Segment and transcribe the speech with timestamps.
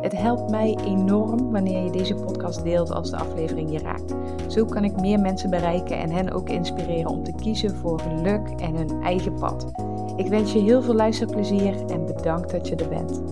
[0.00, 4.14] Het helpt mij enorm wanneer je deze podcast deelt als de aflevering je raakt.
[4.52, 8.48] Zo kan ik meer mensen bereiken en hen ook inspireren om te kiezen voor geluk
[8.48, 9.70] en hun eigen pad.
[10.16, 13.22] Ik wens je heel veel luisterplezier en bedankt dat je er bent.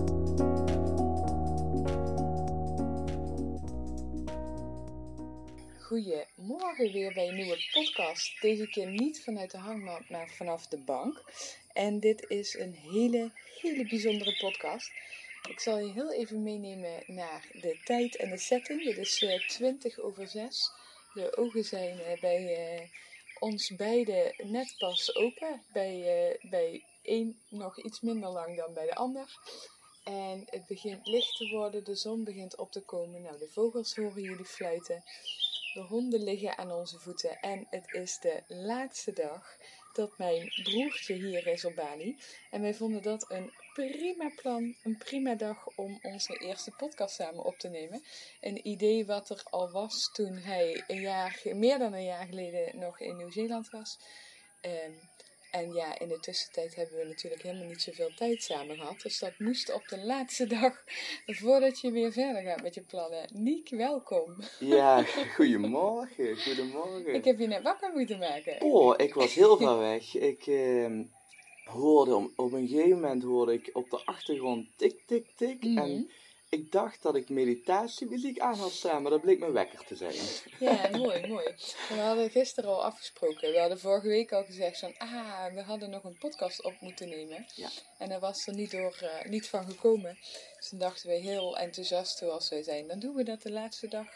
[5.81, 8.41] Goedemorgen weer bij een nieuwe podcast.
[8.41, 11.23] Deze keer niet vanuit de hangmat, maar vanaf de bank.
[11.73, 14.91] En dit is een hele, hele bijzondere podcast.
[15.47, 18.83] Ik zal je heel even meenemen naar de tijd en de setting.
[18.83, 20.71] Dit is uh, eh, 20 over 6.
[21.13, 22.89] De ogen zijn uh, bij uh,
[23.39, 25.61] ons beiden net pas open.
[25.73, 29.37] Bij, bij één nog iets minder lang dan bij de ander.
[30.03, 33.21] En het begint licht te worden, de zon begint op te komen.
[33.21, 35.03] Nou, de vogels horen jullie fluiten.
[35.73, 37.39] De honden liggen aan onze voeten.
[37.39, 39.57] En het is de laatste dag
[39.93, 42.17] dat mijn broertje hier is op Bali.
[42.51, 43.51] En wij vonden dat een
[43.85, 48.03] prima plan, een prima dag om onze eerste podcast samen op te nemen.
[48.41, 52.79] Een idee wat er al was toen hij een jaar, meer dan een jaar geleden
[52.79, 53.99] nog in Nieuw-Zeeland was.
[54.61, 54.99] Um,
[55.51, 59.01] en ja, in de tussentijd hebben we natuurlijk helemaal niet zoveel tijd samen gehad.
[59.01, 60.83] Dus dat moest op de laatste dag,
[61.25, 63.29] voordat je weer verder gaat met je plannen.
[63.33, 64.35] Niek, welkom.
[64.59, 65.03] Ja,
[65.35, 67.13] goedemorgen, goedemorgen.
[67.13, 68.61] Ik heb je net wakker moeten maken.
[68.61, 70.15] Oh, ik was heel ver weg.
[70.15, 70.99] Ik eh,
[71.67, 75.63] hoorde, op een gegeven moment hoorde ik op de achtergrond tik, tik, tik.
[75.63, 76.01] En mhm.
[76.49, 80.13] Ik dacht dat ik meditatiemuziek aan had staan, maar dat bleek mijn wekker te zijn.
[80.59, 81.55] Ja, mooi, mooi.
[81.89, 83.51] We hadden gisteren al afgesproken.
[83.51, 87.09] We hadden vorige week al gezegd van, ah, we hadden nog een podcast op moeten
[87.09, 87.45] nemen.
[87.55, 87.69] Ja.
[87.97, 90.17] En daar was er niet, door, uh, niet van gekomen.
[90.57, 93.87] Dus toen dachten we heel enthousiast zoals wij zijn, dan doen we dat de laatste
[93.87, 94.07] dag.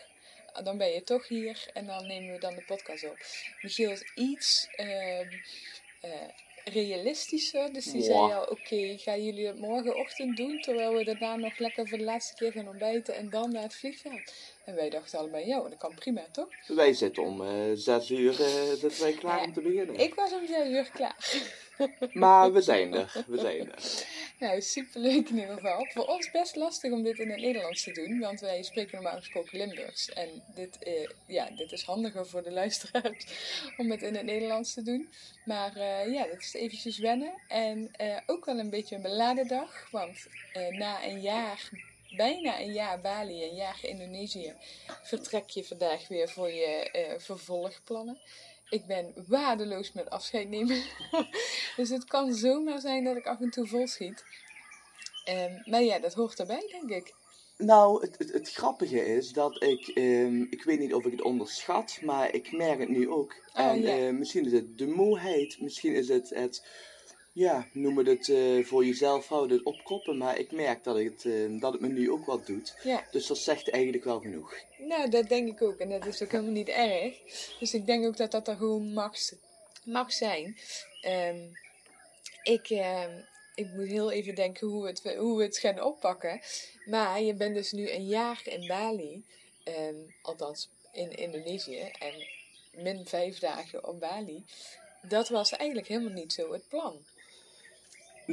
[0.64, 3.18] Dan ben je toch hier en dan nemen we dan de podcast op.
[3.62, 4.68] Michiel is iets...
[4.78, 6.12] Uh, uh,
[6.64, 7.74] realistischer.
[7.74, 11.88] Dus die zei al, oké, gaan jullie het morgenochtend doen, terwijl we daarna nog lekker
[11.88, 14.34] voor de laatste keer gaan ontbijten en dan naar het vliegveld.
[14.66, 16.48] En wij dachten allebei, ja, dat kan prima, toch?
[16.68, 19.96] Wij zitten om uh, zes uur uh, dat wij klaar om te beginnen.
[19.96, 21.42] Ik was om zes uur klaar.
[22.14, 24.06] maar we zijn er, we zijn er.
[24.40, 25.88] Nou, superleuk in ieder geval.
[25.94, 29.18] Voor ons best lastig om dit in het Nederlands te doen, want wij spreken normaal
[29.18, 30.10] gesproken Limburgs.
[30.10, 33.26] En dit, uh, ja, dit is handiger voor de luisteraars
[33.78, 35.10] om het in het Nederlands te doen.
[35.46, 35.80] Maar
[36.10, 37.34] ja, dat is eventjes wennen.
[37.48, 37.92] En
[38.26, 40.28] ook wel een beetje een beladen dag, want
[40.72, 41.70] na een jaar
[42.16, 44.54] bijna een jaar Bali, een jaar Indonesië,
[45.04, 48.20] vertrek je vandaag weer voor je uh, vervolgplannen.
[48.70, 50.84] Ik ben waardeloos met afscheid nemen.
[51.78, 54.24] dus het kan zomaar zijn dat ik af en toe volschiet.
[55.30, 57.14] Um, maar ja, dat hoort erbij, denk ik.
[57.58, 61.22] Nou, het, het, het grappige is dat ik, um, ik weet niet of ik het
[61.22, 63.36] onderschat, maar ik merk het nu ook.
[63.54, 63.98] Oh, en ja.
[63.98, 66.66] uh, misschien is het de moeheid, misschien is het het
[67.32, 70.18] ja, noem het uh, voor jezelf houden, het opkroppen.
[70.18, 72.76] Maar ik merk dat het, uh, dat het me nu ook wat doet.
[72.84, 73.04] Ja.
[73.12, 74.56] Dus dat zegt eigenlijk wel genoeg.
[74.78, 75.78] Nou, dat denk ik ook.
[75.78, 77.18] En dat is ook helemaal niet erg.
[77.60, 79.14] Dus ik denk ook dat dat er gewoon mag,
[79.84, 80.58] mag zijn.
[81.06, 81.58] Um,
[82.44, 83.04] ik, uh,
[83.56, 86.42] ik moet heel even denken hoe we, het, hoe we het gaan oppakken.
[86.86, 89.26] Maar je bent dus nu een jaar in Bali.
[89.66, 91.92] Um, althans, in Indonesië.
[92.00, 92.28] En
[92.84, 94.44] min vijf dagen op Bali.
[95.02, 97.06] Dat was eigenlijk helemaal niet zo het plan.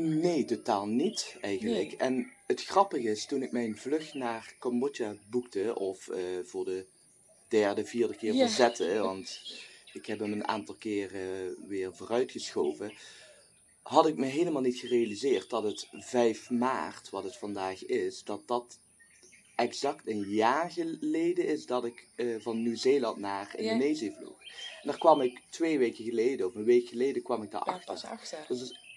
[0.00, 1.92] Nee, totaal niet eigenlijk.
[1.92, 6.84] En het grappige is, toen ik mijn vlucht naar Cambodja boekte, of uh, voor de
[7.48, 8.46] derde, vierde keer ja.
[8.46, 9.40] verzette, want
[9.92, 12.92] ik heb hem een aantal keren weer vooruitgeschoven,
[13.82, 18.42] had ik me helemaal niet gerealiseerd dat het 5 maart, wat het vandaag is, dat
[18.46, 18.78] dat
[19.54, 24.40] exact een jaar geleden is dat ik uh, van Nieuw-Zeeland naar Indonesië vloog.
[24.82, 28.08] En daar kwam ik twee weken geleden, of een week geleden, kwam ik daar achter.
[28.08, 28.44] achter.
[28.48, 28.87] Dus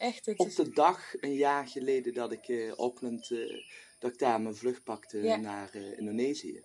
[0.00, 3.62] Echt, het op de dag een jaar geleden dat ik uh, Auckland, uh,
[3.98, 6.64] dat ik daar mijn vlucht pakte naar uh, Indonesië.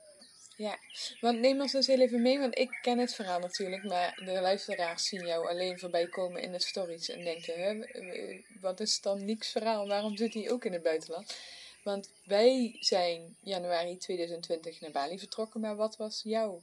[0.58, 0.78] Ja,
[1.22, 4.42] want neem ons dus heel even mee, want ik ken het verhaal natuurlijk, maar de
[4.42, 9.26] luisteraars zien jou alleen voorbij komen in de stories en denken, hè, wat is dan
[9.26, 11.36] niks verhaal, waarom zit hij ook in het buitenland?
[11.84, 16.62] Want wij zijn januari 2020 naar Bali vertrokken, maar wat was jouw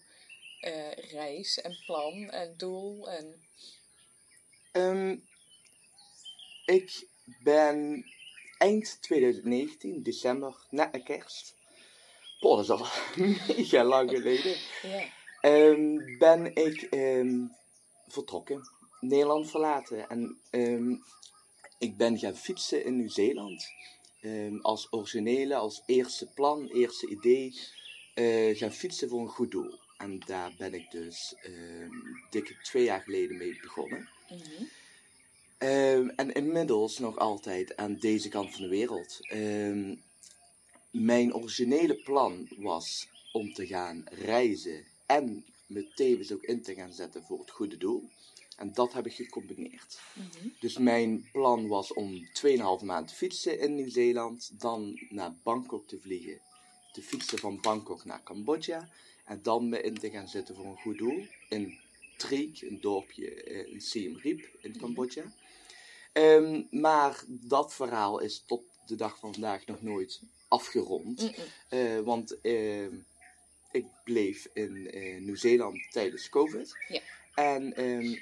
[1.10, 3.10] reis en plan en doel?
[3.10, 3.42] En...
[4.72, 5.30] Um,
[6.64, 7.06] ik
[7.42, 8.04] ben
[8.58, 11.54] eind 2019, december, net na kerst.
[12.40, 12.86] Boah, dat is al
[13.56, 14.56] mega lang geleden.
[14.82, 15.04] Ja.
[15.40, 17.46] ehm, ben ik ehm,
[18.08, 18.68] vertrokken.
[19.00, 20.08] Nederland verlaten.
[20.08, 20.94] En ehm,
[21.78, 23.66] ik ben gaan fietsen in Nieuw-Zeeland.
[24.60, 27.54] Als originele, als eerste plan, eerste idee.
[28.14, 29.78] eh, gaan fietsen voor een goed doel.
[29.96, 31.34] En daar ben ik dus
[32.30, 34.08] dikke twee jaar geleden mee begonnen.
[34.28, 34.64] Mhm.
[35.62, 39.18] Ehm, en inmiddels nog altijd aan deze kant van de wereld.
[39.20, 39.94] Ehm,
[40.90, 46.92] mijn originele plan was om te gaan reizen en me tevens ook in te gaan
[46.92, 48.08] zetten voor het goede doel.
[48.56, 50.00] En dat heb ik gecombineerd.
[50.14, 50.48] Mhm.
[50.60, 55.98] Dus mijn plan was om 2,5 maand te fietsen in Nieuw-Zeeland, dan naar Bangkok te
[56.00, 56.40] vliegen,
[56.92, 58.88] te fietsen van Bangkok naar Cambodja
[59.24, 61.78] en dan me in te gaan zetten voor een goed doel in
[62.16, 65.24] Triek, een dorpje eh, in Siem Reap in Cambodja.
[66.12, 71.30] Ehm, maar dat verhaal is tot de dag van vandaag nog nooit afgerond.
[71.68, 72.94] Eh, want ehm,
[73.70, 76.76] ik bleef in eh, Nieuw-Zeeland tijdens COVID.
[76.88, 77.00] Ja.
[77.34, 78.16] En ehm,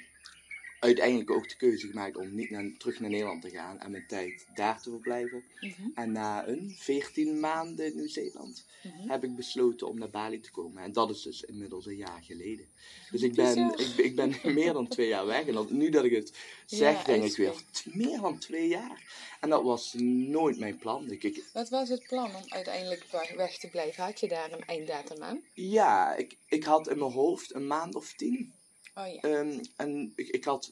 [0.85, 4.05] uiteindelijk ook de keuze gemaakt om niet naar, terug naar Nederland te gaan en mijn
[4.07, 5.43] tijd daar te verblijven.
[5.59, 5.81] Mhm.
[5.95, 9.09] En na een 14 maanden in Nieuw-Zeeland Mhm.
[9.09, 10.83] heb ik besloten om naar Bali te komen.
[10.83, 12.65] En dat is dus inmiddels een jaar geleden.
[13.11, 15.47] Dus ik ben, ik, ik ben meer dan twee jaar weg.
[15.47, 16.33] En dat, nu dat ik het
[16.65, 17.57] zeg, Ja, denk ik weer, wel.
[17.71, 19.03] "T- meer dan twee jaar.
[19.39, 21.11] En dat was nooit mijn plan.
[21.11, 23.05] Ik, ik, Wat was het plan om uiteindelijk
[23.35, 24.03] weg te blijven?
[24.03, 25.41] Had je daar een einddatum aan?
[25.53, 28.53] ja, ik, ik had in mijn hoofd een maand of tien.
[28.95, 29.21] Oh ja.
[29.21, 30.71] Ehm, en ik, ik had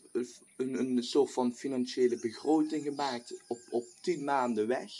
[0.57, 4.91] een, een soort van financiële begroting gemaakt op, op tien maanden weg.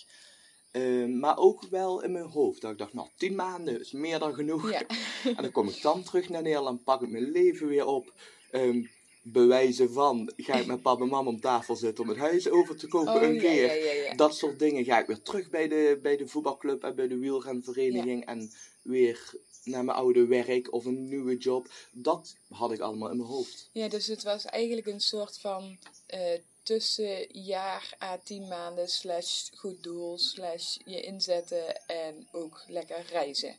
[0.72, 2.62] Ehm, maar ook wel in mijn hoofd.
[2.62, 4.72] Dat ik dacht, nou, tien maanden is meer dan genoeg.
[4.72, 4.82] Ja.
[5.36, 8.14] En dan kom ik dan terug naar Nederland, pak ik mijn leven weer op.
[8.52, 8.86] Ehm,
[9.22, 12.78] bewijzen van, ga ik met papa en mama om tafel zitten om het huis over
[12.78, 14.04] te kopen Oh, een ja, keer.
[14.04, 14.16] ja.
[14.16, 14.86] Dat soort dingen.
[14.86, 18.26] Ga ik weer terug bij de, bij de voetbalclub en bij de wielrenvereniging.
[18.26, 18.52] En
[18.82, 19.34] weer
[19.70, 21.72] naar mijn oude werk of een nieuwe job.
[21.92, 23.70] Dat had ik allemaal in mijn hoofd.
[23.72, 29.84] Ja, dus het was eigenlijk een soort van eh tussenjaar à tien maanden slash goed
[29.84, 33.56] doel slash je inzetten en ook lekker reizen.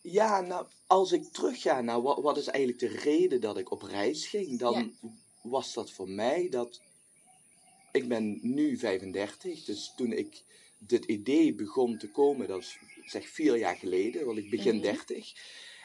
[0.00, 3.82] Ja, nou, als ik terugga naar wat, wat is eigenlijk de reden dat ik op
[3.82, 4.94] reis ging, dan
[5.42, 6.80] was dat voor mij dat
[7.92, 10.42] ik ben nu 35, dus toen ik
[10.78, 12.78] dit idee begon te komen, dat is
[13.10, 14.82] zeg vier jaar geleden, want ik begin Mhm.
[14.82, 15.32] 30.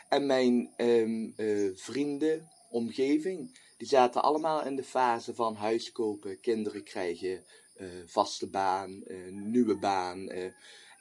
[0.10, 6.40] En mijn ehm, eh, vrienden, omgeving, die zaten allemaal in de fase van huis kopen,
[6.40, 7.44] kinderen krijgen,
[7.76, 10.30] eh, vaste baan, eh, nieuwe baan.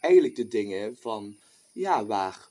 [0.00, 1.37] eigenlijk de dingen van,
[1.73, 2.49] ja, waar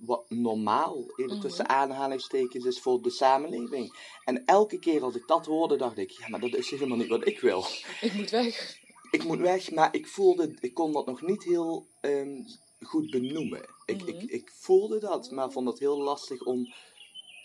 [0.00, 1.40] wat normaal, even Mhm.
[1.40, 3.96] tussen aanhalingstekens, is voor de samenleving.
[4.24, 7.08] En elke keer als ik dat hoorde, dacht ik, ja, maar dat is helemaal niet
[7.08, 7.64] wat ik wil.
[8.00, 8.78] Ik moet weg.
[9.10, 12.42] Ik moet weg, maar ik voelde, ik kon dat nog niet heel ehm,
[12.82, 13.64] goed benoemen.
[13.84, 14.08] Ik, Mhm.
[14.08, 16.72] ik, ik voelde dat, maar vond het heel lastig om,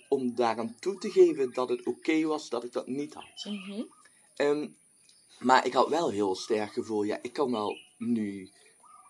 [0.09, 3.45] om daaraan toe te geven dat het oké was dat ik dat niet had.
[3.53, 3.81] Mhm.
[4.35, 4.67] Ehm,
[5.39, 8.49] maar ik had wel heel sterk gevoel, ja, ik kan wel nu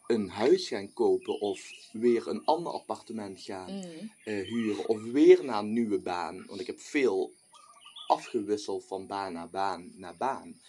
[0.07, 3.87] een huis gaan kopen of weer een ander appartement gaan Mhm.
[4.23, 6.45] eh, huren of weer naar een nieuwe baan.
[6.47, 7.31] Want ik heb veel
[8.07, 10.61] afgewisseld van baan naar baan naar baan.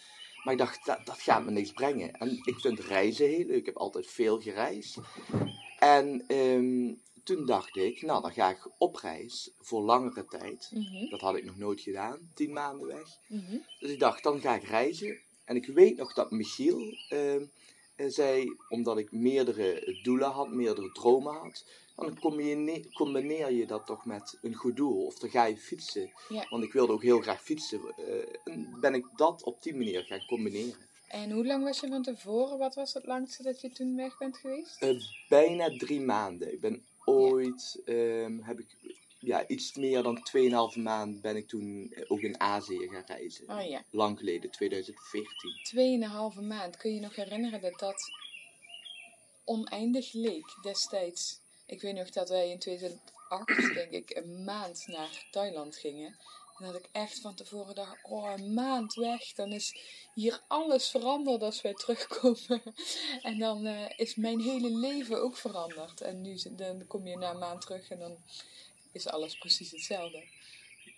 [0.47, 2.13] Maar ik dacht, dat, dat gaat me niks brengen.
[2.13, 3.57] En ik vind reizen heel leuk.
[3.57, 4.97] Ik heb altijd veel gereisd.
[5.79, 6.95] En ehm,
[7.25, 10.71] toen dacht ik, nou dan ga ik op reis voor langere tijd.
[10.73, 11.11] Mhm.
[11.11, 13.19] Dat had ik nog nooit gedaan, tien maanden weg.
[13.27, 13.57] Mhm.
[13.79, 15.19] Dus ik dacht, dan ga ik reizen.
[15.45, 17.43] En ik weet nog dat Michiel eh,
[18.09, 21.65] zei, omdat ik meerdere doelen had, meerdere dromen had,
[21.97, 25.05] dan combine- combineer je dat toch met een goed doel.
[25.07, 26.11] Of dan ga je fietsen.
[26.29, 26.47] Ja.
[26.51, 27.81] Want ik wilde ook heel graag fietsen.
[27.97, 30.85] eh, en ben ik dat op die manier gaan combineren.
[31.09, 32.59] En hoe lang was je van tevoren?
[32.59, 34.83] Wat was het langste dat je toen weg bent geweest?
[34.83, 36.53] Eh, bijna drie maanden.
[36.53, 38.67] Ik ben ooit, ehm, heb ik,
[39.19, 43.49] ja, iets meer dan 2,5 maand ben ik toen eh, ook in Azië gaan reizen.
[43.51, 45.51] Oh ja, Lang geleden, 2014.
[45.63, 46.77] tweeënhalve maand.
[46.77, 48.11] Kun je nog herinneren dat dat
[49.45, 51.41] oneindig leek destijds?
[51.67, 56.17] Ik weet nog dat wij in 2008, denk ik, een maand naar Thailand gingen.
[56.59, 59.77] En dat ik echt van tevoren dacht, oh, een maand weg, dan is
[60.15, 62.63] hier alles veranderd als wij terugkomen.
[63.23, 66.01] En dan eh, is mijn hele leven ook veranderd.
[66.01, 68.17] En nu dan kom je na een maand terug en dan
[68.93, 70.23] is alles precies hetzelfde.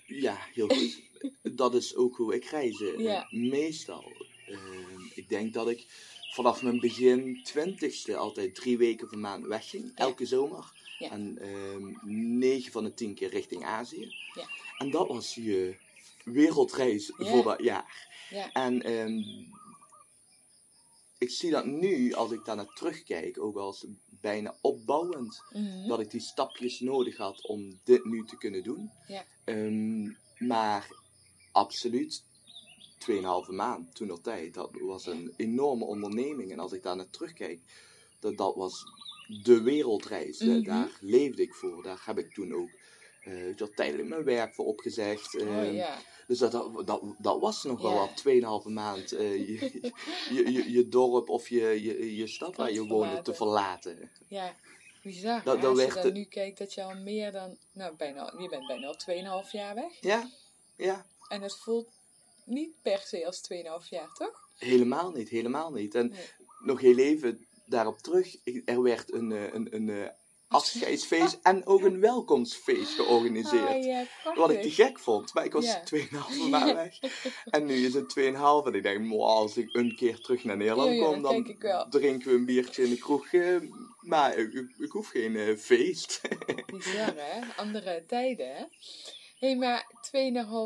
[0.06, 1.00] Ja, heel goed.
[1.62, 2.82] dat is ook hoe ik reis.
[2.96, 3.26] Ja.
[3.30, 4.12] Meestal.
[4.46, 5.86] Ehm, ik denk dat ik
[6.30, 9.92] vanaf mijn begin twintigste altijd drie weken per maand wegging.
[9.94, 10.72] Elke zomer.
[10.98, 11.10] Ja.
[11.10, 11.94] En ehm,
[12.38, 14.14] negen van de tien keer richting Azië.
[14.34, 14.48] Ja.
[14.78, 15.76] En dat was je
[16.24, 17.26] wereldreis Ja.
[17.26, 18.06] voor dat jaar.
[18.30, 19.18] Ja, En ehm,
[21.18, 23.86] ik zie dat nu, als ik daar naar terugkijk, ook als
[24.20, 25.42] bijna opbouwend.
[25.52, 25.88] Mhm.
[25.88, 28.90] Dat ik die stapjes nodig had om dit nu te kunnen doen.
[29.06, 29.24] Ja.
[29.44, 30.88] Ehm, maar
[31.52, 32.24] absoluut
[32.98, 34.54] 2,5 maand toen nog tijd.
[34.54, 36.52] Dat was een enorme onderneming.
[36.52, 37.60] En als ik daar naar terugkijk,
[38.20, 38.84] dat, dat was
[39.42, 40.38] de wereldreis.
[40.38, 40.62] Eh, Mhm.
[40.62, 41.82] Daar leefde ik voor.
[41.82, 42.68] Daar heb ik toen ook
[43.22, 45.40] eh, je wel, tijdelijk mijn werk voor opgezegd.
[45.40, 45.90] Oh Ehm.
[46.26, 49.80] Dus dat, dat, dat, dat was nog wel wat, 2,5 maand eh, je,
[50.34, 54.10] je, je, je dorp of je, je, je stad waar je woonde te verlaten.
[54.28, 54.54] Ja,
[55.02, 55.42] bizar.
[55.44, 58.48] Dat- dat Als je dan nu kijkt dat je al meer dan, nou bijna, je
[58.48, 58.96] bent bijna al
[59.44, 60.00] 2,5 jaar weg.
[60.00, 60.30] Ja,
[60.76, 61.06] ja.
[61.28, 61.88] En het voelt
[62.48, 63.40] niet per se als
[63.82, 64.48] 2,5 jaar, toch?
[64.58, 65.94] Helemaal niet, helemaal niet.
[65.94, 66.20] En Nee.
[66.64, 68.36] nog heel even daarop terug.
[68.64, 70.08] Er werd een, eh, een, een, eh,
[70.48, 73.68] afscheidsfeest en ook een welkomstfeest georganiseerd.
[73.68, 75.34] Ah, ja, Wat ik te gek vond.
[75.34, 75.82] Maar ik was Ja.
[75.94, 76.98] 2,5 maand weg.
[77.44, 78.66] En nu is het 2,5.
[78.66, 81.56] En ik denk, "Mwah, als ik een keer terug naar Nederland kom, dan
[81.90, 83.32] drinken we een biertje in de kroeg.
[83.32, 83.56] eh,
[84.00, 86.20] maar ik, ik, ik hoef geen feest.
[86.66, 87.40] Bizar, hè?
[87.56, 88.64] Andere tijden, hè?
[89.38, 89.86] Hé, hey, maar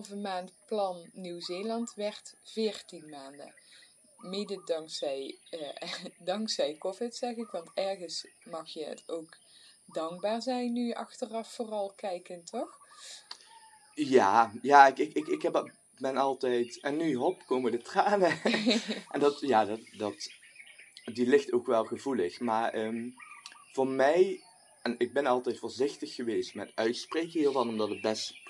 [0.09, 3.55] 2,5 maand plan Nieuw-Zeeland werd 14 maanden.
[4.19, 7.50] Mede dankzij, eh, dankzij COVID, zeg ik.
[7.50, 9.37] Want ergens mag je het ook
[9.87, 12.79] dankbaar zijn nu achteraf vooral kijkend, toch?
[13.95, 16.81] Ja, ja ik, ik, ik, ik heb, ben altijd...
[16.81, 18.41] En nu, hop, komen de tranen.
[19.12, 20.31] en dat, ja, dat, dat,
[21.05, 22.41] die ligt ook wel gevoelig.
[22.41, 23.11] Maar ehm,
[23.73, 24.43] voor mij...
[24.83, 28.41] En ik ben altijd voorzichtig geweest met uitspreken hiervan, omdat het best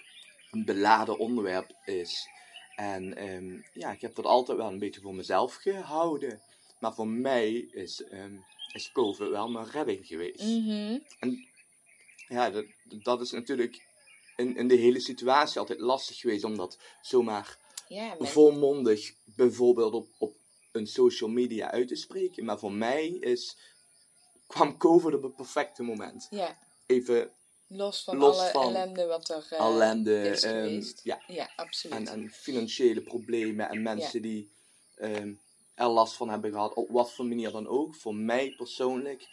[0.53, 2.29] een beladen onderwerp is.
[2.77, 6.41] En ehm, ja, ik heb dat altijd wel een beetje voor mezelf gehouden.
[6.79, 8.37] Maar voor mij is, ehm,
[8.73, 10.43] is COVID wel mijn redding geweest.
[10.43, 10.99] Mhm.
[12.29, 13.87] Ja, dat, dat is natuurlijk
[14.37, 20.09] in, in de hele situatie altijd lastig geweest om dat zomaar Ja, volmondig bijvoorbeeld op,
[20.19, 20.37] op
[20.73, 22.45] een social media uit te spreken.
[22.45, 23.57] Maar voor mij is,
[24.47, 26.27] kwam COVID op het perfecte moment.
[26.31, 27.31] ja, Even
[27.73, 31.01] los van Los alle van ellende wat er eh, ellende is ehm, geweest.
[31.03, 31.97] ja, Ja, absoluut.
[31.97, 34.53] en, en financiële problemen en mensen die
[34.97, 35.33] ehm,
[35.75, 37.95] er last van hebben gehad, op wat voor manier dan ook.
[37.95, 39.29] Voor mij persoonlijk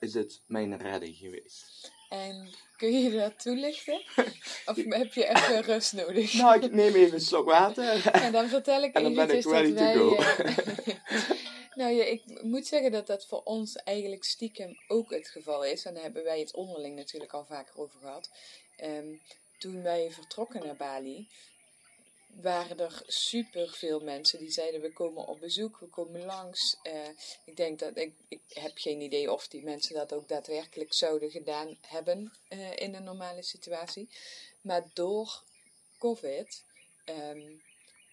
[0.00, 1.92] is het mijn redding geweest.
[2.08, 4.00] En kun je dat toelichten?
[4.66, 6.32] Of heb je even rust nodig?
[6.32, 8.10] Nou, ik neem even een slok water.
[8.24, 10.24] En dan vertel ik En dan ben ik eventjes dat ready to wij...
[10.24, 11.32] go.
[11.74, 15.84] nou ja, ik moet zeggen dat dat voor ons eigenlijk stiekem ook het geval is.
[15.84, 18.30] En daar hebben wij het onderling natuurlijk al vaker over gehad.
[18.76, 19.14] Ehm,
[19.58, 21.28] toen wij vertrokken naar Bali,
[22.40, 26.76] waren er super veel mensen die zeiden: We komen op bezoek, we komen langs.
[26.82, 27.08] Eh,
[27.44, 31.30] ik denk dat ik, ik heb geen idee of die mensen dat ook daadwerkelijk zouden
[31.30, 34.08] gedaan hebben eh, in een normale situatie.
[34.60, 35.42] Maar door
[35.98, 36.64] COVID
[37.04, 37.52] ehm,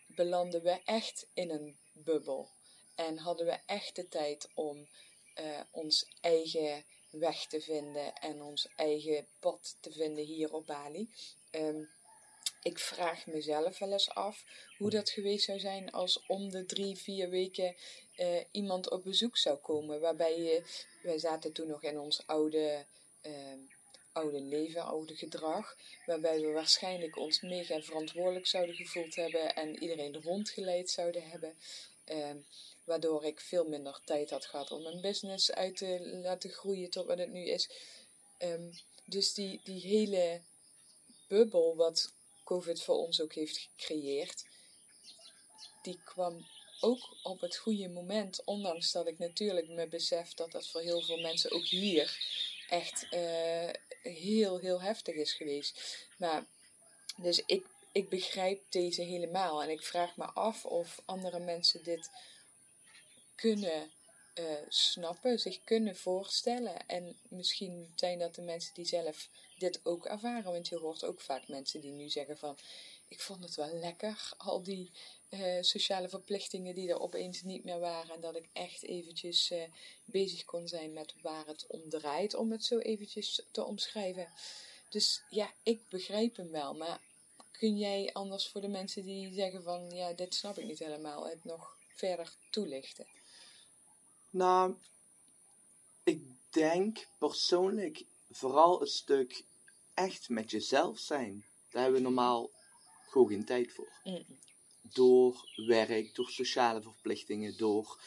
[0.07, 2.49] belanden we echt in een bubbel.
[3.07, 4.87] En hadden we echt de tijd om
[5.33, 11.09] eh, ons eigen weg te vinden en ons eigen pad te vinden hier op Bali.
[11.51, 11.83] Ehm,
[12.63, 14.43] ik vraag mezelf wel eens af
[14.77, 17.75] hoe dat geweest zou zijn als om de drie, vier weken
[18.15, 19.99] eh, iemand op bezoek zou komen.
[19.99, 20.63] Waarbij je,
[21.03, 22.85] wij zaten toen nog in ons oude,
[23.21, 23.59] ehm,
[24.11, 25.77] oude leven, oude gedrag.
[26.05, 31.55] Waarbij we waarschijnlijk ons mega verantwoordelijk zouden gevoeld hebben en iedereen rondgeleid zouden hebben.
[32.05, 32.37] Ehm,
[32.83, 37.05] waardoor ik veel minder tijd had gehad om mijn business uit te laten groeien tot
[37.05, 37.69] wat het nu is.
[38.37, 38.71] Ehm,
[39.05, 40.41] dus die, die hele
[41.27, 44.45] bubbel wat COVID voor ons ook heeft gecreëerd,
[45.81, 46.45] die kwam
[46.79, 48.43] ook op het goede moment.
[48.43, 52.17] Ondanks dat ik natuurlijk me besef dat dat voor heel veel mensen ook hier
[52.69, 53.69] echt eh,
[54.01, 55.79] heel, heel heftig is geweest.
[56.17, 56.45] Maar,
[57.17, 59.63] dus ik, ik begrijp deze helemaal.
[59.63, 62.09] En ik vraag me af of andere mensen dit
[63.41, 63.91] kunnen
[64.33, 66.87] eh, snappen, zich kunnen voorstellen.
[66.87, 70.51] En misschien zijn dat de mensen die zelf dit ook ervaren.
[70.51, 72.57] Want je hoort ook vaak mensen die nu zeggen van...
[73.07, 74.91] Ik vond het wel lekker, al die
[75.29, 78.15] eh, sociale verplichtingen die er opeens niet meer waren.
[78.15, 79.63] En dat ik echt eventjes eh,
[80.05, 84.27] bezig kon zijn met waar het om draait, om het zo eventjes te omschrijven.
[84.89, 86.73] Dus ja, ik begrijp hem wel.
[86.73, 86.99] Maar
[87.51, 89.89] kun jij anders voor de mensen die zeggen van...
[89.89, 93.05] Ja, dit snap ik niet helemaal, het nog verder toelichten?
[94.31, 94.75] Nou,
[96.03, 99.43] ik denk persoonlijk vooral een stuk
[99.93, 101.45] echt met jezelf zijn.
[101.71, 102.49] Daar hebben we normaal
[103.09, 103.91] gewoon geen tijd voor.
[104.03, 104.25] Mm.
[104.81, 108.01] Door werk, door sociale verplichtingen, door.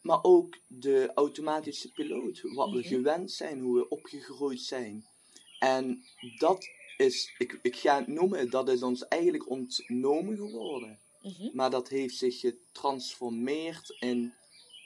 [0.00, 2.40] Maar ook de automatische piloot.
[2.42, 2.88] Wat we Mhm.
[2.88, 5.06] gewend zijn, hoe we opgegroeid zijn.
[5.58, 6.04] En
[6.38, 11.00] dat is, ik, ik ga het noemen, dat is ons eigenlijk ontnomen geworden.
[11.22, 11.48] Mhm.
[11.52, 14.34] Maar dat heeft zich getransformeerd in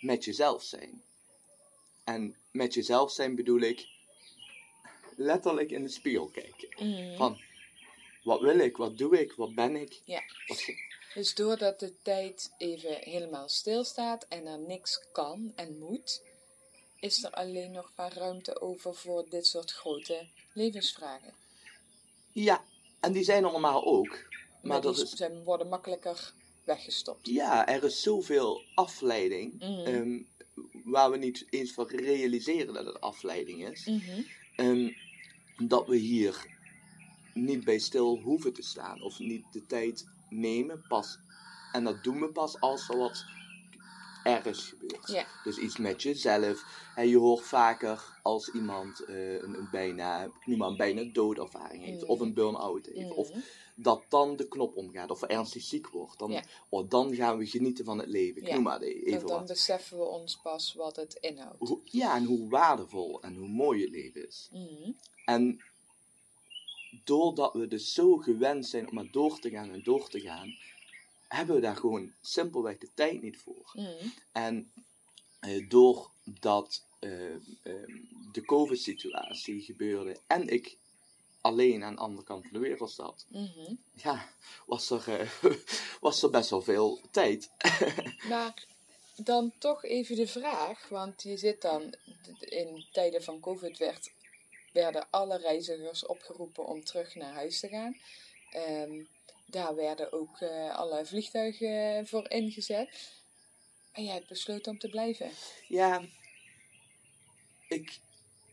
[0.01, 1.03] met jezelf zijn.
[2.05, 3.87] En met jezelf zijn bedoel ik
[5.17, 6.69] letterlijk in de spiegel kijken.
[6.87, 7.17] Mhm.
[7.17, 7.41] Van,
[8.23, 8.77] wat wil ik?
[8.77, 9.33] Wat doe ik?
[9.33, 10.01] Wat ben ik?
[10.05, 10.23] Ja.
[10.47, 10.65] Wat
[11.15, 16.23] Dus doordat de tijd even helemaal stilstaat en er niks kan en moet,
[17.01, 21.35] is er alleen nog maar ruimte over voor dit soort grote levensvragen.
[22.33, 22.65] ja,
[23.01, 24.09] en die zijn er allemaal ook.
[24.09, 26.33] Maar, Maar dat die is, zijn, worden makkelijker
[26.67, 27.27] weggestopt.
[27.27, 29.53] ja, er is zoveel afleiding.
[29.59, 29.87] Mhm.
[29.87, 30.19] ehm,
[30.85, 33.87] waar we niet eens van realiseren dat het afleiding is.
[33.87, 34.23] Mhm.
[34.57, 34.91] Ehm,
[35.69, 36.47] dat we hier
[37.35, 39.03] niet bij stil hoeven te staan.
[39.03, 41.19] Of niet de tijd nemen pas.
[41.73, 43.25] En dat doen we pas als er wat
[44.27, 45.09] ergens gebeurt.
[45.09, 45.27] Ja.
[45.45, 46.65] Dus iets met jezelf.
[46.95, 51.03] En je hoort vaker als iemand eh, een, een bijna, ik noem maar een bijna
[51.13, 52.05] doodervaring heeft.
[52.05, 53.11] Of een burn-out heeft.
[53.13, 53.39] Of Mhm.
[53.75, 55.11] dat dan de knop omgaat.
[55.11, 56.19] Of ernstig ziek wordt.
[56.19, 56.43] Dan, Ja.
[56.69, 58.41] oh, dan gaan we genieten van het leven.
[58.43, 58.55] Ik Ja.
[58.55, 59.47] noem maar de- even Want dan wat.
[59.49, 61.57] beseffen we ons pas wat het inhoudt.
[61.59, 64.49] Hoe- ja, en hoe waardevol en hoe mooi het leven is.
[64.53, 64.91] Mhm.
[65.25, 65.61] En
[67.05, 70.55] doordat we dus zo gewend zijn om maar door te gaan en door te gaan,
[71.29, 73.71] hebben we daar gewoon simpelweg de tijd niet voor.
[73.73, 74.07] Mhm.
[74.33, 74.73] En
[75.41, 77.31] eh, doordat eh,
[77.63, 77.93] ehm,
[78.33, 80.77] de COVID-situatie gebeurde en ik
[81.41, 83.75] alleen aan de andere kant van de wereld zat, Mhm.
[83.95, 84.29] ja,
[84.67, 85.31] was er, eh,
[86.01, 87.51] was er best wel veel tijd.
[88.29, 88.65] Maar
[89.17, 91.95] dan toch even de vraag, want je zit dan
[92.41, 94.11] in tijden van COVID werd,
[94.73, 97.97] werden alle reizigers opgeroepen om terug naar huis te gaan.
[98.51, 99.03] Ehm,
[99.47, 103.15] daar werden ook eh, alle vliegtuigen voor ingezet.
[103.93, 105.31] En jij hebt besloten om te blijven.
[105.69, 106.03] Ja,
[107.69, 107.99] ik,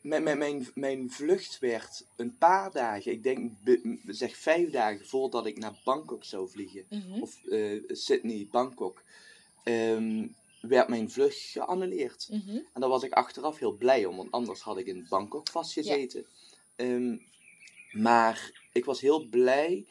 [0.01, 3.51] mijn, mijn, mijn, vlucht werd een paar dagen, ik denk
[4.07, 7.21] zeg vijf dagen voordat ik naar Bangkok zou vliegen, Mhm.
[7.21, 9.03] of eh, Sydney, Bangkok,
[9.63, 10.27] ehm,
[10.62, 12.27] werd mijn vlucht geannuleerd.
[12.31, 12.55] Mhm.
[12.73, 16.25] En daar was ik achteraf heel blij om, want anders had ik in Bangkok vastgezeten.
[16.75, 17.17] Ehm,
[17.91, 19.85] maar ik was heel blij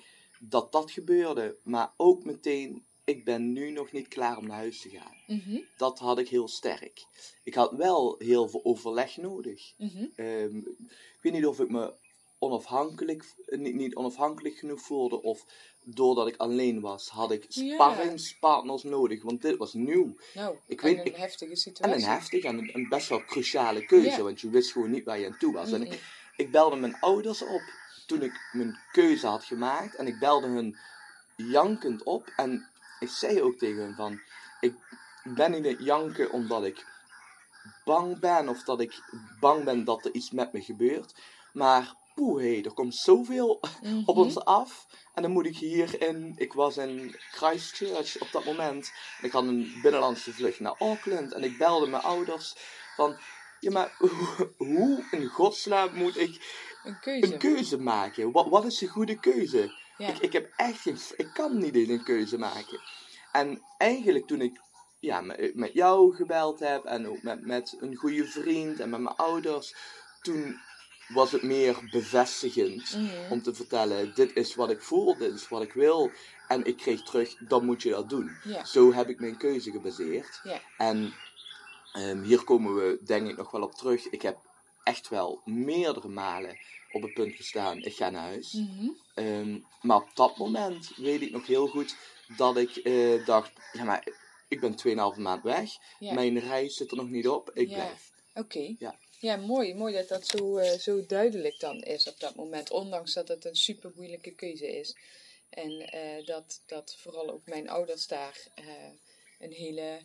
[0.44, 4.81] dat dat gebeurde, maar ook meteen, ik ben nu nog niet klaar om naar huis
[4.81, 5.61] te gaan Mhm.
[5.76, 7.05] dat had ik heel sterk.
[7.42, 9.72] Ik had wel heel veel overleg nodig.
[9.78, 10.05] Mhm.
[10.16, 11.92] Ehm, ik weet niet of ik me
[12.38, 15.44] onafhankelijk, niet, niet onafhankelijk genoeg voelde of
[15.85, 19.22] doordat ik alleen was, had ik sparringspartners nodig.
[19.22, 20.16] Want dit was nieuw.
[20.35, 21.94] Nou, Ik en weet- een ik- heftige En situatie.
[21.96, 25.26] een heftig en een, best wel cruciale keuze, want je wist gewoon niet waar je
[25.26, 25.72] aan toe was.
[25.72, 26.02] En ik,
[26.37, 27.62] ik belde mijn ouders op
[28.07, 29.95] toen ik mijn keuze had gemaakt.
[29.95, 30.79] En ik belde hun
[31.37, 32.33] jankend op.
[32.37, 32.69] En
[33.01, 34.21] ik zei ook tegen hun van,
[34.61, 34.75] ik
[35.23, 36.87] ben aan het janken omdat ik
[37.85, 38.49] bang ben.
[38.49, 39.03] Of dat ik
[39.41, 41.15] bang ben dat er iets met me gebeurt.
[41.53, 44.03] Maar poeh, er komt zoveel Mhm.
[44.07, 44.87] op ons af.
[45.15, 48.93] En dan moet ik hier in, ik was in Christchurch op dat moment.
[49.19, 51.33] En ik had een binnenlandse vlucht naar Auckland.
[51.33, 52.55] En ik belde mijn ouders
[52.97, 53.17] van,
[53.61, 57.33] ja maar hoe, hoe in godsnaam moet ik Een keuze.
[57.33, 58.33] een keuze maken?
[58.33, 59.73] Wat, wat is een goede keuze?
[59.99, 60.09] ja.
[60.09, 62.81] Ik, ik heb echt geen, ik kan niet eens een keuze maken.
[63.33, 64.61] En eigenlijk toen ik
[65.01, 69.01] ja, met, met jou gebeld heb en ook met, met een goede vriend en met
[69.01, 69.75] mijn ouders,
[70.21, 70.61] toen
[71.09, 73.33] was het meer bevestigend Mhm.
[73.33, 76.11] om te vertellen, dit is wat ik voel, dit is wat ik wil.
[76.49, 78.31] En ik kreeg terug, dan moet je dat doen.
[78.64, 80.40] Zo heb ik mijn keuze gebaseerd.
[80.42, 80.61] Ja.
[80.79, 81.14] En
[81.92, 84.09] ehm, hier komen we denk ik nog wel op terug.
[84.09, 84.38] Ik heb
[84.85, 86.59] echt wel meerdere malen
[86.92, 88.53] op het punt gestaan, ik ga naar huis.
[88.53, 88.88] Mhm.
[89.14, 91.97] Ehm, maar op dat moment weet ik nog heel goed
[92.37, 94.07] dat ik eh, dacht, ja maar
[94.49, 95.71] ik ben 2,5 maand weg.
[95.99, 96.14] Ja.
[96.14, 97.75] Mijn reis zit er nog niet op, ik Ja.
[97.75, 98.11] blijf.
[98.35, 98.75] Oké.
[98.79, 98.99] Ja.
[99.18, 99.75] Ja, mooi.
[99.75, 102.71] Mooi dat dat zo, eh, zo duidelijk dan is op dat moment.
[102.71, 104.97] Ondanks dat het een super moeilijke keuze is.
[105.51, 108.47] En eh, dat, dat vooral ook mijn ouders daar
[109.38, 110.01] een hele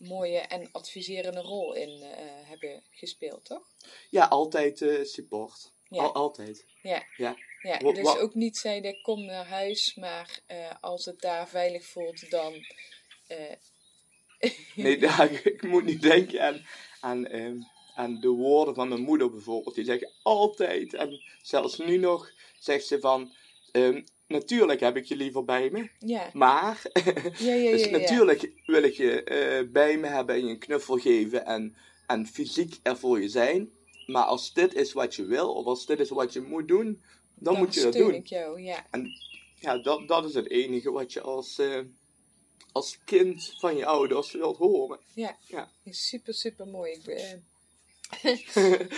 [0.00, 3.66] mooie en adviserende rol in eh, hebben gespeeld, toch?
[4.10, 5.72] Ja, altijd eh, support.
[5.88, 6.02] Ja.
[6.02, 6.64] Al, altijd.
[6.82, 7.02] Ja.
[7.16, 7.36] Ja.
[7.62, 12.30] Ja, dus ook niet zeiden kom naar huis, maar eh, als het daar veilig voelt,
[12.30, 12.54] dan...
[13.26, 13.56] eh,
[14.74, 16.66] Nee, daar, ik moet niet denken aan,
[17.00, 17.60] aan, ehm,
[17.94, 19.74] aan de woorden van mijn moeder bijvoorbeeld.
[19.74, 23.32] Die zeggen altijd, en zelfs nu nog, zegt ze van...
[23.72, 26.82] ehm, natuurlijk heb ik je liever bij me, ja, maar...
[26.92, 27.70] ja, ja, ja.
[27.70, 31.76] dus natuurlijk wil ik je eh, bij me hebben en je een knuffel geven en,
[32.06, 33.70] en fysiek er voor je zijn.
[34.06, 37.02] Maar als dit is wat je wil, of als dit is wat je moet doen,
[37.34, 38.14] dan, moet je dat doen.
[38.14, 38.86] ik jou, ja.
[39.54, 41.80] Ja, dat, dat is het enige wat je als, eh,
[42.72, 44.98] als kind van je ouders wilt horen.
[45.14, 45.70] Ja, Ja.
[45.82, 46.92] is super, super mooi.
[46.92, 47.32] Ik, eh,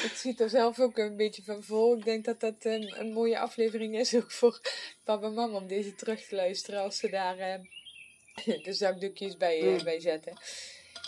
[0.06, 1.96] ik zie er zelf ook een beetje van vol.
[1.96, 4.60] Ik denk dat dat een, een mooie aflevering is ook voor
[5.04, 7.60] papa en mama om deze terug te luisteren als ze daar eh,
[8.64, 9.84] de zakdoekjes bij, eh, Mm.
[9.84, 10.36] bij zetten.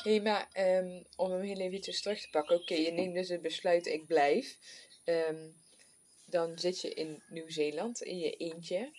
[0.03, 2.57] hey, maar ehm, om hem heel eventjes terug te pakken.
[2.57, 4.57] Oké, je neemt dus het besluit, ik blijf.
[5.05, 5.47] Ehm,
[6.25, 8.91] dan zit je in Nieuw-Zeeland in je eentje.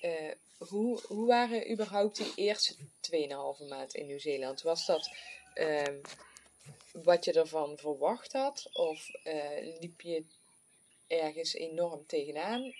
[0.00, 4.62] Eh, hoe, hoe waren überhaupt die eerste 2,5 maand in Nieuw-Zeeland?
[4.62, 5.10] Was dat
[5.54, 5.96] ehm,
[7.02, 8.68] wat je ervan verwacht had?
[8.72, 10.24] Of eh, liep je
[11.06, 12.74] ergens enorm tegenaan?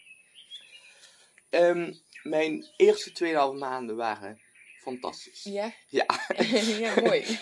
[1.50, 3.12] Ehm, mijn eerste
[3.52, 4.40] 2,5 maanden waren
[4.80, 5.42] fantastisch.
[5.42, 5.74] Ja?
[5.88, 6.06] Ja.
[6.84, 7.38] ja, mooi.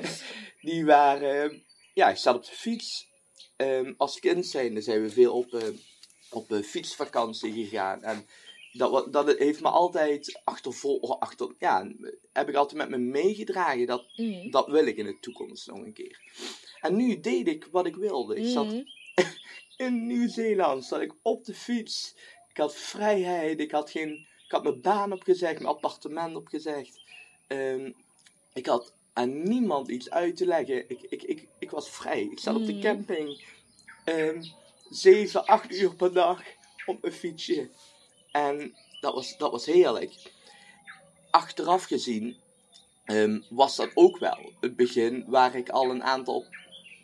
[0.68, 1.64] Die waren...
[1.94, 3.08] Ja, ik zat op de fiets.
[3.56, 5.68] Ehm, als kind zijn, zijn we veel op, uh,
[6.30, 8.02] op uh, fietsvakantie gegaan.
[8.02, 8.28] En
[8.78, 11.20] dat, dat heeft me altijd achtervol...
[11.20, 11.92] Achter, ja,
[12.32, 13.86] heb ik altijd met me meegedragen.
[13.86, 14.50] Dat, Mhm.
[14.50, 16.20] dat wil ik in de toekomst nog een keer.
[16.80, 18.36] En nu deed ik wat ik wilde.
[18.36, 18.82] Ik zat Mhm.
[19.76, 22.14] in Nieuw-Zeeland, zat ik op de fiets.
[22.50, 24.10] Ik had vrijheid, ik had, geen,
[24.44, 27.00] ik had mijn baan opgezegd, mijn appartement opgezegd.
[27.46, 27.92] Ehm,
[28.52, 30.90] ik had aan niemand iets uit te leggen.
[30.90, 32.22] Ik, ik, ik, ik was vrij.
[32.22, 32.82] Ik zat op de Mhm.
[32.82, 33.44] camping.
[34.04, 34.42] ehm
[34.90, 36.42] 7, 8 uur per dag
[36.86, 37.68] op mijn fietsje.
[38.34, 40.12] En dat was, dat was heerlijk.
[41.30, 42.36] Achteraf gezien
[43.04, 46.46] ehm, was dat ook wel het begin waar ik al een aantal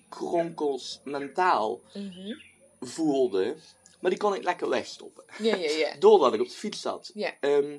[0.08, 2.34] kronkels mentaal Mhm.
[2.80, 3.56] voelde.
[4.00, 5.24] Maar die kon ik lekker wegstoppen.
[5.38, 5.94] Ja, ja, ja.
[6.04, 7.10] Doordat ik op de fiets zat.
[7.14, 7.36] Ja.
[7.40, 7.78] Ehm,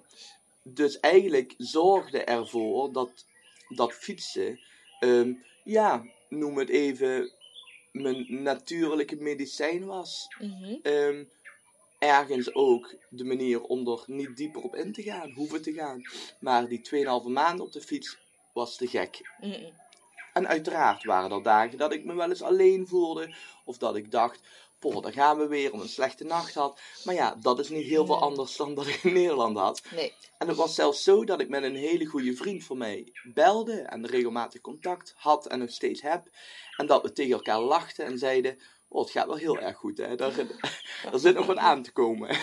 [0.63, 3.25] dus eigenlijk zorgde ervoor dat
[3.69, 4.59] dat fietsen,
[4.99, 5.33] ehm,
[5.63, 7.31] ja, noem het even,
[7.91, 10.27] mijn natuurlijke medicijn was.
[10.39, 10.75] Mhm.
[12.01, 16.01] Ergens ook de manier om er niet dieper op in te gaan, hoeven te gaan.
[16.39, 18.17] Maar die 2,5 maanden op de fiets
[18.53, 19.21] was te gek.
[20.33, 23.35] En uiteraard waren er dagen dat ik me wel eens alleen voelde.
[23.65, 24.39] Of dat ik dacht,
[24.79, 26.79] poh, daar gaan we weer, of een slechte nacht had.
[27.03, 29.81] Maar ja, dat is niet heel veel anders dan dat ik in Nederland had.
[29.91, 30.13] Nee.
[30.37, 33.81] En het was zelfs zo dat ik met een hele goede vriend van mij belde.
[33.81, 36.27] En regelmatig contact had en nog steeds heb.
[36.77, 38.59] En dat we tegen elkaar lachten en zeiden...
[38.93, 40.15] Oh, het gaat wel heel erg goed, hè.
[40.15, 40.37] Daar,
[41.11, 42.29] er zit nog wat aan te komen.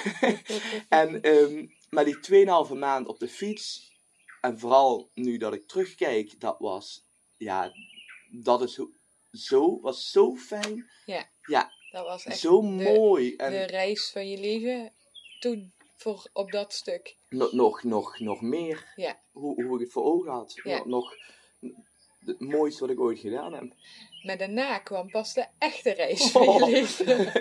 [0.89, 2.19] en, ehm, maar die
[2.69, 3.87] 2,5 maand op de fiets...
[4.41, 7.05] En vooral nu dat ik terugkijk, dat was...
[7.37, 7.73] Ja,
[8.31, 8.81] dat is
[9.33, 10.91] zo, was zo fijn.
[11.07, 11.29] Ja.
[11.43, 13.37] Ja, Dat was echt zo de, mooi.
[13.37, 14.93] En de reis van je leven
[15.41, 17.17] toen voor, op dat stuk.
[17.29, 19.21] nog, nog, nog, nog meer Ja.
[19.33, 20.61] hoe, hoe ik het voor ogen had.
[20.63, 20.77] Ja.
[20.77, 21.15] Nog, nog
[22.19, 23.73] het mooiste wat ik ooit gedaan heb.
[24.29, 26.69] Maar daarna kwam pas de echte reis van je Oh.
[26.69, 27.07] leven.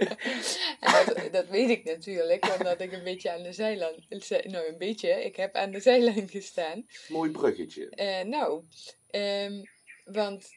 [0.79, 4.05] en dat, dat weet ik natuurlijk, omdat ik een beetje aan de zijlijn...
[4.43, 5.09] Nou, een beetje.
[5.23, 6.87] Ik heb aan de zijlijn gestaan.
[7.07, 7.89] Mooi bruggetje.
[7.89, 8.63] Eh, nou,
[9.09, 9.63] ehm,
[10.05, 10.49] want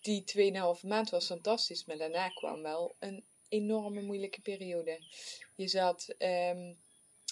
[0.00, 4.98] die 2,5 maand was fantastisch, maar daarna kwam wel een enorme moeilijke periode.
[5.54, 6.74] Je zat ehm,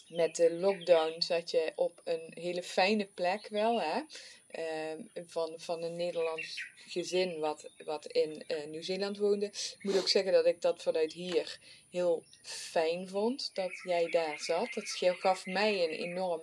[0.08, 4.00] met de lockdown zat je op een hele fijne plek wel, hè?
[4.48, 9.46] Ehm, van, van een Nederlands gezin wat, wat in eh, Nieuw-Zeeland woonde.
[9.46, 11.58] Ik moet ook zeggen dat ik dat vanuit hier
[11.90, 14.74] heel fijn vond, dat jij daar zat.
[14.74, 16.42] Dat gaf mij een enorm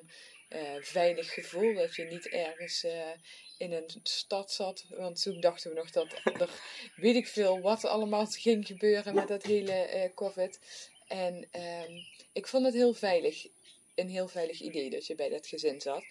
[0.49, 3.09] eh, veilig gevoel, dat je niet ergens eh,
[3.57, 4.85] in een stad zat.
[4.89, 6.49] Want toen dachten we nog dat er,
[6.95, 10.59] weet ik veel, wat allemaal ging gebeuren met dat hele COVID.
[11.07, 11.91] En ehm,
[12.33, 13.47] ik vond het heel veilig,
[13.95, 16.03] een heel veilig idee dat je bij dat gezin zat.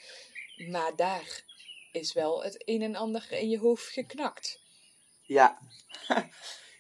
[0.71, 1.43] Maar daar
[1.93, 4.61] is wel het een en ander in je hoofd geknakt.
[5.23, 5.59] Ja.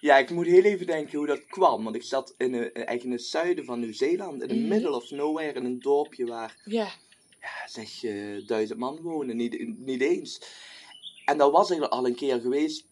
[0.01, 1.85] ja, ik moet heel even denken hoe dat kwam.
[1.85, 4.43] Want ik zat in, een, eigenlijk in het zuiden van Nieuw-Zeeland.
[4.43, 4.69] In the Mhm.
[4.69, 5.53] middle of nowhere.
[5.53, 6.93] In een dorpje waar, Ja,
[7.41, 9.37] ja, zeg, eh, duizend man wonen.
[9.37, 10.41] Niet, niet eens.
[11.25, 12.85] En dat was ik al een keer geweest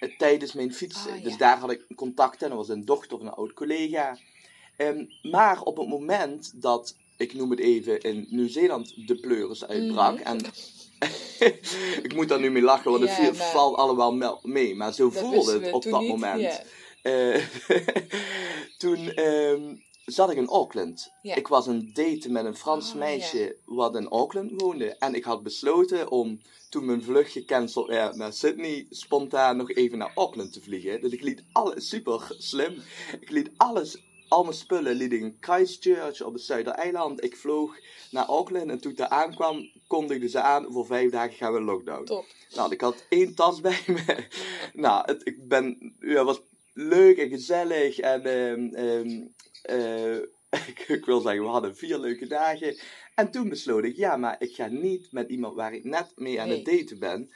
[0.00, 1.12] eh, tijdens mijn fietsen.
[1.12, 1.22] Ah.
[1.22, 4.18] Dus daar had ik contact en dat was een dochter van een oud collega.
[4.76, 10.14] Ehm, maar op het moment dat, ik noem het even, in Nieuw-Zeeland de pleuris uitbrak.
[10.18, 10.22] Mhm.
[10.26, 10.40] En
[12.06, 14.74] ik moet daar nu mee lachen, want het Ja, viel- maar- valt allemaal mee.
[14.74, 16.08] Maar zo dat voelde het op dat niet.
[16.08, 16.40] moment.
[16.40, 16.62] Ja.
[17.02, 17.42] Eh,
[18.78, 19.74] toen ehm,
[20.04, 21.10] zat ik in Auckland.
[21.22, 21.34] Ja.
[21.34, 24.86] Ik was een date met een Frans Oh, meisje wat in Auckland woonde.
[24.98, 29.98] En ik had besloten om, toen mijn vlucht gecanceld werd naar Sydney, spontaan nog even
[29.98, 31.00] naar Auckland te vliegen.
[31.00, 32.82] Dus ik liet alles, super slim,
[33.20, 33.96] ik liet alles,
[34.28, 37.24] al mijn spullen liet ik in Christchurch op het Zuidereiland.
[37.24, 37.76] Ik vloog
[38.10, 41.58] naar Auckland en toen ik daar aankwam, kondigden ze aan, voor vijf dagen gaan we
[41.58, 42.04] in lockdown.
[42.04, 42.24] Top.
[42.54, 44.26] Nou, ik had één tas bij me.
[44.72, 46.40] nou, het, ik ben, ja, was
[46.72, 47.98] leuk en gezellig.
[47.98, 49.20] En ehm, ehm,
[49.62, 50.16] eh,
[50.68, 52.76] ik, ik wil zeggen, we hadden vier leuke dagen.
[53.14, 56.40] En toen besloot ik, ja, maar ik ga niet met iemand waar ik net mee
[56.40, 57.30] aan het daten ben,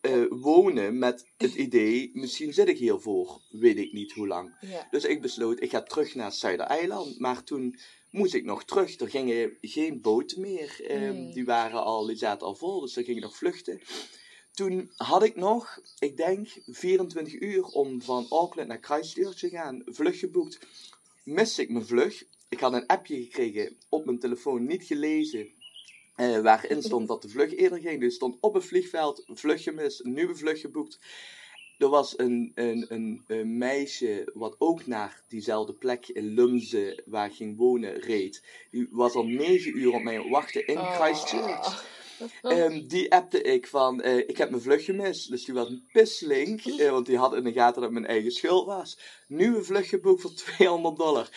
[0.00, 4.56] eh, wonen met het idee, misschien zit ik hier voor, weet ik niet hoe lang.
[4.60, 4.86] Ja.
[4.90, 7.18] Dus ik besloot, ik ga terug naar Zuidereiland.
[7.18, 7.78] Maar toen
[8.10, 9.00] moest ik nog terug.
[9.00, 10.80] Er gingen geen boten meer.
[10.86, 11.32] ehm.
[11.32, 13.80] Die waren al, die zaten al vol, dus er gingen nog vluchten.
[14.52, 19.82] toen had ik nog, ik denk, 24 uur om van Auckland naar Christchurch te gaan.
[19.84, 20.58] Vlucht geboekt.
[21.22, 22.26] Miste ik mijn vlucht.
[22.48, 25.48] Ik had een appje gekregen op mijn telefoon, niet gelezen.
[26.20, 28.00] Eh, waarin stond dat de vlucht eerder ging.
[28.00, 30.98] Dus stond op het vliegveld, vlucht gemist, een nieuwe vlucht geboekt.
[31.78, 37.26] Er was een, een, een, een meisje wat ook naar diezelfde plek in Lumse, waar
[37.26, 38.42] ik ging wonen, reed.
[38.70, 41.00] Die was al negen uur op mij aan het wachten in Oh.
[41.00, 41.84] Christchurch.
[42.42, 45.30] Ehm, die appte ik van, eh, ik heb mijn vlucht gemist.
[45.30, 48.06] Dus die was een pisslink, eh, want die had in de gaten dat het mijn
[48.06, 48.98] eigen schuld was.
[49.28, 51.28] Nieuwe vlucht geboekt voor 200 dollar.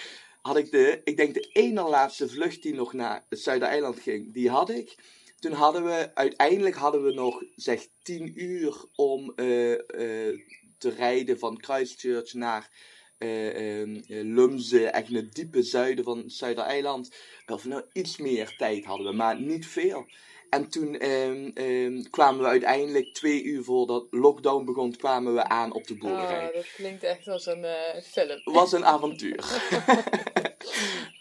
[0.43, 4.34] Had ik de, ik denk de ene laatste vlucht die nog naar het Zuidereiland ging,
[4.34, 4.95] die had ik.
[5.39, 10.39] Toen hadden we, uiteindelijk hadden we nog, zeg, 10 uur om eh, eh,
[10.77, 12.69] te rijden van Christchurch naar
[13.17, 17.15] eh, ehm, eh, Lumse, echt in het diepe zuiden van Zuidereiland.
[17.45, 20.06] Of nou, iets meer tijd hadden we, maar niet veel.
[20.54, 25.74] En toen ehm, ehm, kwamen we uiteindelijk twee uur voordat lockdown begon, kwamen we aan
[25.74, 26.48] op de boerderij.
[26.48, 28.42] Oh, dat klinkt echt als een eh, film.
[28.44, 29.44] was een avontuur.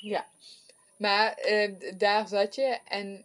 [0.01, 0.27] Ja.
[0.97, 3.25] Maar eh, daar zat je en,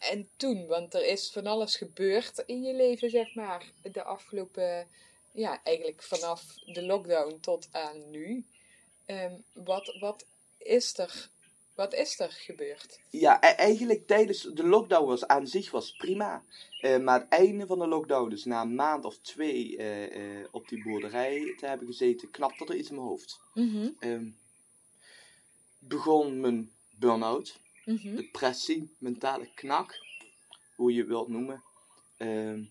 [0.00, 4.86] en toen, want er is van alles gebeurd in je leven, zeg maar, de afgelopen,
[5.32, 8.44] ja, eigenlijk vanaf de lockdown tot aan nu.
[9.06, 10.24] Ehm, wat, wat,
[10.58, 11.28] is er,
[11.82, 13.00] wat is er gebeurd?
[13.10, 16.42] Ja, e- eigenlijk tijdens de lockdown was aan zich was prima.
[16.80, 20.46] Eh, maar het einde van de lockdown, dus na een maand of twee eh, eh,
[20.50, 23.40] op die boerderij te hebben gezeten, knapte er iets in mijn hoofd.
[23.54, 24.30] Mhm, Ehm,
[25.78, 28.16] begon mijn burn-out, mhm.
[28.16, 29.94] depressie, mentale knak,
[30.76, 31.62] hoe je het wilt noemen.
[32.16, 32.62] Ehm,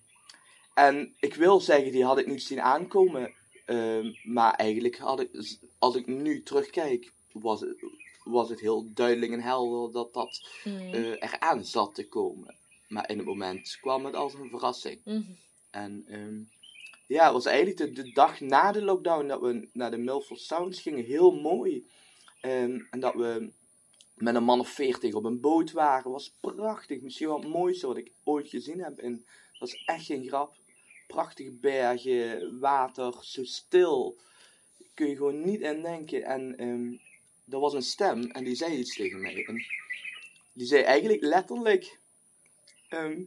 [0.74, 3.34] en ik wil zeggen, die had ik niet zien aankomen.
[3.66, 7.78] Ehm, maar eigenlijk had ik, als ik nu terugkijk, was het,
[8.24, 12.56] was het heel duidelijk en helder dat dat Mhm, eh, eraan zat te komen.
[12.88, 15.02] Maar in het moment kwam het als een verrassing.
[15.06, 15.22] mhm.
[15.72, 16.40] En ehm,
[17.08, 20.40] ja, het was eigenlijk de, de dag na de lockdown dat we naar de Milford
[20.40, 21.04] Sounds gingen.
[21.06, 21.86] Heel mooi.
[22.42, 23.52] Ehm, en dat we
[24.16, 26.12] met een man of veertig op een boot waren.
[26.12, 27.02] was prachtig.
[27.02, 28.98] Misschien wel het mooiste wat ik ooit gezien heb.
[28.98, 29.12] En
[29.52, 30.56] dat was echt geen grap.
[31.08, 34.18] Prachtige bergen, water, zo stil.
[34.94, 36.24] Kun je gewoon niet in denken.
[36.24, 36.94] En ehm,
[37.50, 39.46] er was een stem en die zei iets tegen mij.
[39.46, 39.66] En
[40.54, 42.00] die zei eigenlijk letterlijk...
[42.90, 43.22] ehm,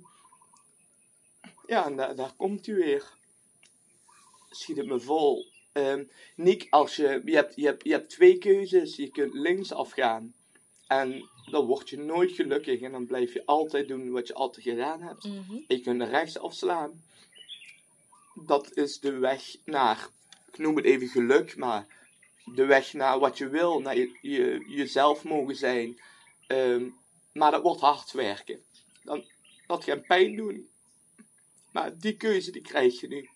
[1.66, 3.12] ja, en daar, daar komt u weer.
[4.50, 5.46] Schiet het me vol.
[5.72, 6.04] Ehm
[6.36, 8.96] Nick, als je, je, hebt, je, hebt, je hebt twee keuzes.
[8.96, 10.34] Je kunt links afgaan.
[10.86, 12.80] En dan word je nooit gelukkig.
[12.80, 15.24] En dan blijf je altijd doen wat je altijd gedaan hebt.
[15.24, 15.56] Mhm.
[15.68, 17.02] Je kunt naar rechts afslaan.
[18.34, 20.08] Dat is de weg naar,
[20.52, 21.86] ik noem het even geluk, maar
[22.44, 23.80] de weg naar wat je wil.
[23.80, 26.00] Naar je, je, jezelf mogen zijn.
[26.46, 26.88] Ehm,
[27.32, 28.60] maar dat wordt hard werken.
[29.02, 29.24] Dan,
[29.66, 30.68] dat gaat pijn doen.
[31.72, 33.28] Maar die keuze die krijg je nu.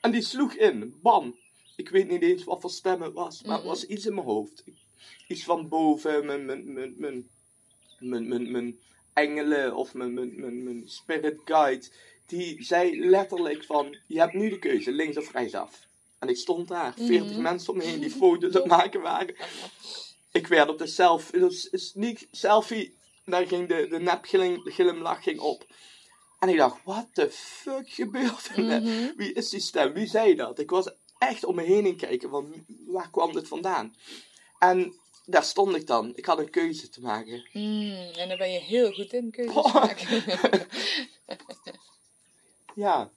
[0.00, 0.98] En die sloeg in.
[1.02, 1.36] Bam.
[1.76, 3.42] Ik weet niet eens wat voor stem het was.
[3.42, 4.64] Maar het was iets in mijn hoofd.
[5.28, 6.26] Iets van boven.
[6.26, 7.28] Mijn, mijn, mijn, mijn,
[7.98, 8.78] mijn, mijn, mijn
[9.12, 11.86] engelen of mijn, mijn, mijn, mijn spirit guide.
[12.26, 13.96] Die zei letterlijk van.
[14.06, 14.92] Je hebt nu de keuze.
[14.92, 15.88] Links of rechtsaf.
[16.24, 16.94] En ik stond daar.
[16.96, 17.42] 40 Mhm.
[17.42, 19.34] mensen om me heen die foto's aan het maken waren.
[20.32, 21.38] Ik werd op de selfie.
[21.40, 22.96] Dus sneak selfie.
[23.24, 25.66] Daar ging de, de nepglimlach ging op.
[26.38, 28.62] En ik dacht, what the fuck gebeurt er?
[28.62, 29.12] Mhm.
[29.16, 29.92] Wie is die stem?
[29.92, 30.58] Wie zei dat?
[30.58, 33.94] Ik was echt om me heen in kijken van waar kwam dit vandaan?
[34.58, 36.12] En daar stond ik dan.
[36.14, 37.48] Ik had een keuze te maken.
[37.52, 39.74] Mm, en dan ben je heel goed in keuzes Oh.
[39.74, 40.22] maken.
[42.74, 43.10] Ja.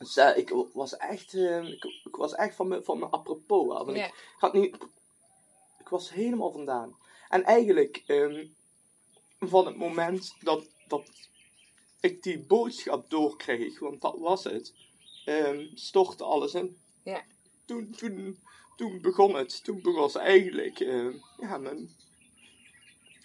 [0.00, 3.74] Dus, eh, ik was echt, eh, ik, ik was echt van me, van me apropos
[3.74, 3.88] af.
[3.88, 4.06] En Ja.
[4.06, 4.76] ik, had niet,
[5.78, 6.96] ik was helemaal vandaan.
[7.28, 8.46] En eigenlijk, ehm,
[9.38, 11.04] van het moment dat, dat
[12.00, 14.74] ik die boodschap doorkreeg, want dat was het,
[15.24, 16.76] ehm, stortte alles in.
[17.04, 17.22] Ja.
[17.64, 18.38] Toen, toen,
[18.76, 19.64] toen begon het.
[19.64, 21.96] Toen begon het eigenlijk, ehm, ja, mijn,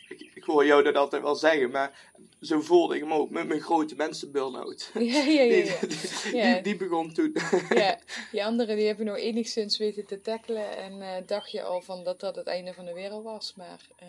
[0.09, 2.09] ik, ik hoor jou dat altijd wel zeggen, maar
[2.41, 4.89] zo voelde ik hem ook met mijn grote mensen burn-out.
[4.93, 5.47] Ja, ja, ja.
[5.79, 6.53] Die, die, Ja.
[6.53, 7.35] die, die begon toen.
[7.69, 7.99] ja,
[8.31, 12.03] die anderen die hebben nog enigszins weten te tackelen en eh, dacht je al van
[12.03, 14.07] dat dat het einde van de wereld was, maar eh,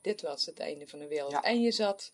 [0.00, 1.30] dit was het einde van de wereld.
[1.32, 1.42] Ja.
[1.42, 2.12] En je zat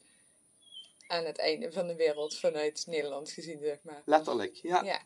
[1.06, 4.02] aan het einde van de wereld vanuit Nederland gezien, zeg maar.
[4.04, 4.82] Letterlijk, ja.
[4.84, 5.00] Ja,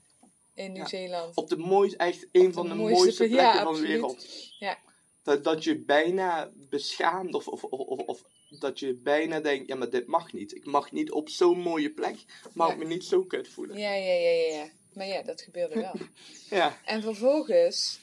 [0.55, 1.37] in Nieuw-Zeeland.
[1.37, 4.27] Op de mooiste, echt een van de mooiste mooiste, plek- plekken ja, van de wereld.
[4.59, 4.79] Ja.
[5.27, 8.23] Dat, dat je bijna beschaamt of, of, of, of,
[8.61, 10.55] dat je bijna denkt, ja maar dit mag niet.
[10.55, 12.17] Ik mag niet op zo'n mooie plek,
[12.55, 13.79] mag ik me niet zo kut voelen.
[13.79, 14.69] Ja, ja, ja, ja, ja.
[14.93, 15.93] Maar ja, dat gebeurde wel.
[16.59, 17.99] Ja, En vervolgens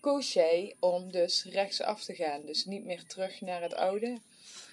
[0.00, 2.46] koos jij om dus rechtsaf te gaan.
[2.46, 4.18] Dus niet meer terug naar het oude.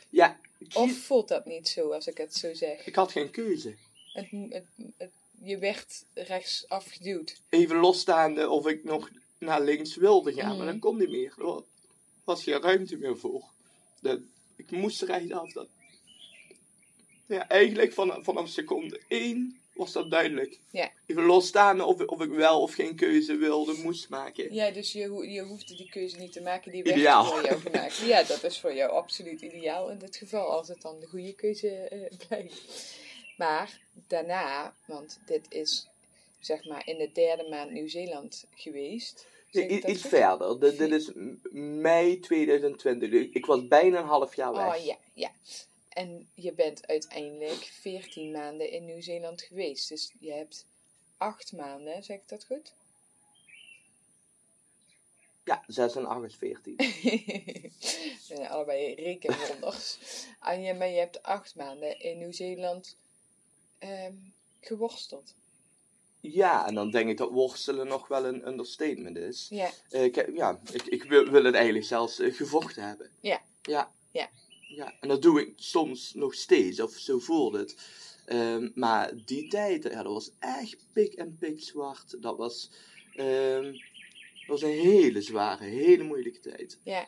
[0.10, 0.40] ja.
[0.74, 2.86] Of voelt dat niet zo als ik het zo zeg?
[2.86, 3.76] Ik had geen keuze.
[4.14, 4.66] Het, het,
[4.98, 5.12] het,
[5.44, 7.42] je werd rechts afgeduwd.
[7.50, 10.66] Even losstaande of ik nog naar links wilde gaan, maar Mhm.
[10.66, 11.34] dat kon niet meer.
[12.26, 13.44] Was geen ruimte meer voor.
[14.00, 14.20] Dat,
[14.56, 15.52] ik moest er echt af.
[15.52, 15.68] Dat,
[17.26, 20.60] ja, eigenlijk vanaf, vanaf seconde 1 was dat duidelijk.
[20.70, 20.92] Ja.
[21.06, 24.54] Even losstaande of, of ik wel of geen keuze wilde, moest maken.
[24.54, 27.26] Ja, dus je, je hoefde die keuze niet te maken, die werd Ideaal.
[27.26, 27.98] voor jou gemaakt.
[27.98, 31.34] Ja, dat is voor jou absoluut ideaal in dit geval, als het dan de goede
[31.34, 32.62] keuze eh, blijkt.
[33.38, 35.88] Maar daarna, want dit is
[36.40, 39.28] zeg maar in de derde maand Nieuw-Zeeland geweest.
[39.56, 40.60] Iets verder.
[40.60, 41.12] Dit, dit is
[41.52, 43.10] mei 2020.
[43.10, 44.76] Dus Ik was bijna een half jaar weg.
[44.76, 45.32] Oh ja, ja.
[45.90, 49.90] En je bent uiteindelijk 14 maanden in Nieuw-Zeeland geweest.
[49.90, 50.66] Dus je hebt
[51.18, 52.74] acht maanden, zeg ik dat goed?
[55.44, 56.76] Ja, 6 en 8 is 14.
[56.78, 59.98] We zijn allebei rekenwonders.
[60.42, 62.96] en je, maar je hebt acht maanden in Nieuw-Zeeland
[63.80, 64.14] ehm,
[64.60, 65.34] geworsteld.
[66.34, 69.48] Ja, en dan denk ik dat worstelen nog wel een understatement is.
[69.50, 73.10] Ja, Eh, ik, ja, ik, ik wil, wil het eigenlijk zelfs eh, gevochten hebben.
[73.20, 73.42] Ja.
[73.62, 73.92] Ja.
[74.12, 74.30] Ja.
[74.68, 77.76] Ja, en dat doe ik soms nog steeds, of zo voelt het.
[78.26, 82.22] Ehm, maar die tijd, ja, dat was echt pik en pik zwart.
[82.22, 82.70] Dat was,
[83.16, 86.78] ehm, dat was een hele zware, hele moeilijke tijd.
[86.84, 87.08] ja.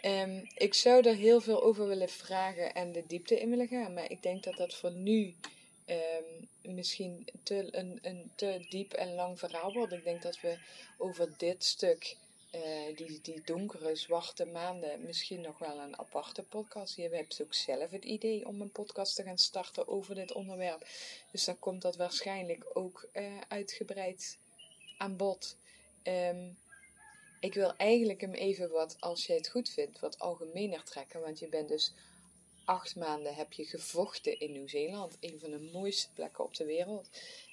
[0.00, 3.94] Ehm, ik zou er heel veel over willen vragen en de diepte in willen gaan.
[3.94, 5.34] Maar ik denk dat dat voor nu
[5.84, 9.92] ehm, misschien te, een, een te diep en lang verhaal wordt.
[9.92, 10.58] Ik denk dat we
[10.98, 12.16] over dit stuk,
[12.50, 16.96] eh, die, die donkere, zwarte maanden, misschien nog wel een aparte podcast.
[16.96, 20.86] Je hebt ook zelf het idee om een podcast te gaan starten over dit onderwerp.
[21.30, 24.38] Dus dan komt dat waarschijnlijk ook eh, uitgebreid
[24.98, 25.56] aan bod.
[26.02, 26.50] Ehm,
[27.40, 31.20] ik wil eigenlijk hem even wat, als jij het goed vindt, wat algemener trekken.
[31.20, 31.92] Want je bent dus
[32.64, 35.16] acht maanden heb je gevochten in Nieuw-Zeeland.
[35.20, 37.08] Een van de mooiste plekken op de wereld.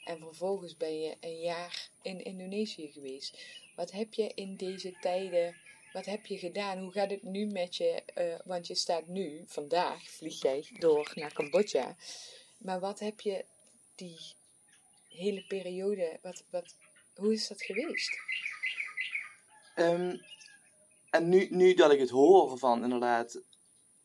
[0.05, 3.37] En vervolgens ben je een jaar in Indonesië geweest.
[3.75, 5.55] Wat heb je in deze tijden,
[5.93, 6.79] wat heb je gedaan?
[6.79, 8.03] Hoe gaat het nu met je?
[8.13, 11.95] Eh, want je staat nu, vandaag vlieg jij door naar Cambodja.
[12.57, 13.45] Maar wat heb je
[13.95, 14.19] die
[15.09, 16.75] hele periode, wat, wat,
[17.15, 18.19] hoe is dat geweest?
[19.75, 20.17] Ehm,
[21.09, 23.41] en nu, nu dat ik het hoor van inderdaad,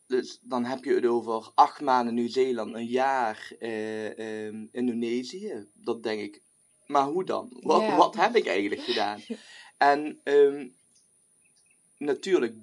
[0.07, 5.67] dus dan heb je het over acht maanden Nieuw-Zeeland, een jaar eh, ehm, Indonesië.
[5.73, 6.41] Dat denk ik,
[6.85, 7.49] maar hoe dan?
[7.61, 9.21] Wat, wat heb ik eigenlijk gedaan?
[9.77, 10.67] En ehm,
[11.97, 12.55] natuurlijk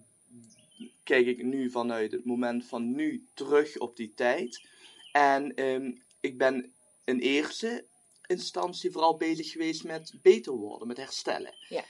[1.04, 4.68] kijk ik nu vanuit het moment van nu terug op die tijd.
[5.12, 6.72] En ehm, ik ben
[7.04, 7.84] in eerste
[8.26, 11.54] instantie vooral bezig geweest met beter worden, met herstellen.
[11.68, 11.84] Ja.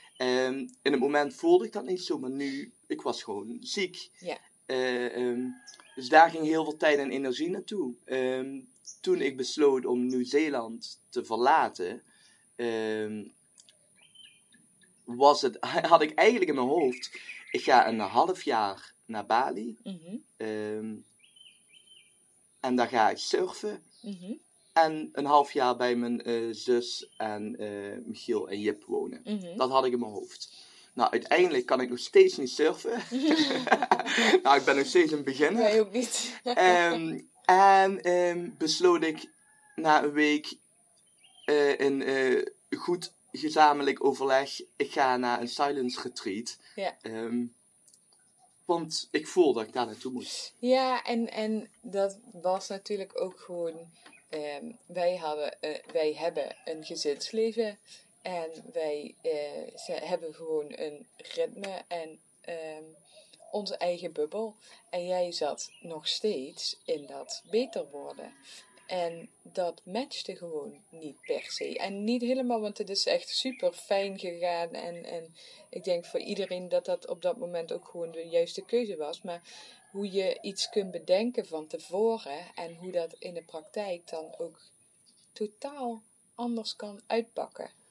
[0.81, 4.09] In het moment voelde ik dat niet zo, maar nu, ik was gewoon ziek.
[4.19, 4.37] Ja.
[4.65, 5.47] Eh, ehm,
[5.95, 7.93] dus daar ging heel veel tijd en energie naartoe.
[8.05, 8.59] Ehm,
[9.01, 12.01] toen ik besloot om Nieuw-Zeeland te verlaten,
[12.55, 13.23] ehm,
[15.03, 15.57] was het,
[15.91, 17.11] had ik eigenlijk in mijn hoofd,
[17.51, 19.77] ik ga een half jaar naar Bali.
[19.83, 20.95] Mhm,
[22.59, 23.83] en daar ga ik surfen.
[24.01, 24.33] mhm,
[24.73, 29.21] En een half jaar bij mijn eh, zus en eh, Michiel en Jip wonen.
[29.23, 29.57] mhm.
[29.57, 30.53] Dat had ik in mijn hoofd.
[30.93, 33.03] Nou, uiteindelijk kan ik nog steeds niet surfen.
[34.43, 35.61] nou, ik ben nog steeds een beginner.
[35.61, 36.39] Wij ook niet.
[36.43, 39.25] Ehm, en ehm, besloot ik
[39.75, 40.53] na een week
[41.45, 42.45] eh, in eh,
[42.77, 46.57] goed gezamenlijk overleg, ik ga naar een silence retreat.
[46.75, 46.97] Ja.
[47.01, 47.45] Ehm,
[48.65, 50.53] want ik voelde dat ik daar naartoe moest.
[50.59, 53.73] Ja, en, en dat was natuurlijk ook gewoon.
[54.85, 57.77] wij, hadden, eh, wij hebben een gezinsleven
[58.23, 62.83] en wij eh, ze hebben gewoon een ritme en ehm,
[63.51, 64.55] onze eigen bubbel.
[64.89, 68.33] En jij zat nog steeds in dat beter worden.
[68.87, 71.77] En dat matchte gewoon niet per se.
[71.77, 74.73] En niet helemaal, want het is echt super fijn gegaan.
[74.73, 75.35] En, en
[75.69, 79.21] ik denk voor iedereen dat dat op dat moment ook gewoon de juiste keuze was.
[79.21, 79.41] Maar
[79.91, 84.61] hoe je iets kunt bedenken van tevoren en hoe dat in de praktijk dan ook
[85.33, 86.01] totaal
[86.35, 87.82] anders kan uitpakken.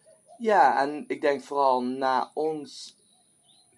[0.42, 2.96] Ja, en ik denk vooral na ons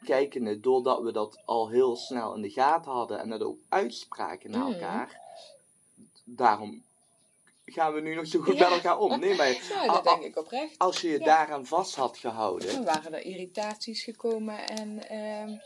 [0.04, 4.50] kijkende, doordat we dat al heel snel in de gaten hadden en dat ook uitspraken
[4.50, 4.72] naar Mhm.
[4.72, 5.20] elkaar,
[6.24, 6.82] daarom
[7.64, 8.68] gaan we nu nog zo goed Ja.
[8.68, 9.18] met elkaar om.
[9.20, 10.78] Nee, maar Ja, dat denk ik oprecht.
[10.78, 11.24] als je je Ja.
[11.24, 15.56] daaraan vast had gehouden, Dan waren er irritaties gekomen en ehm,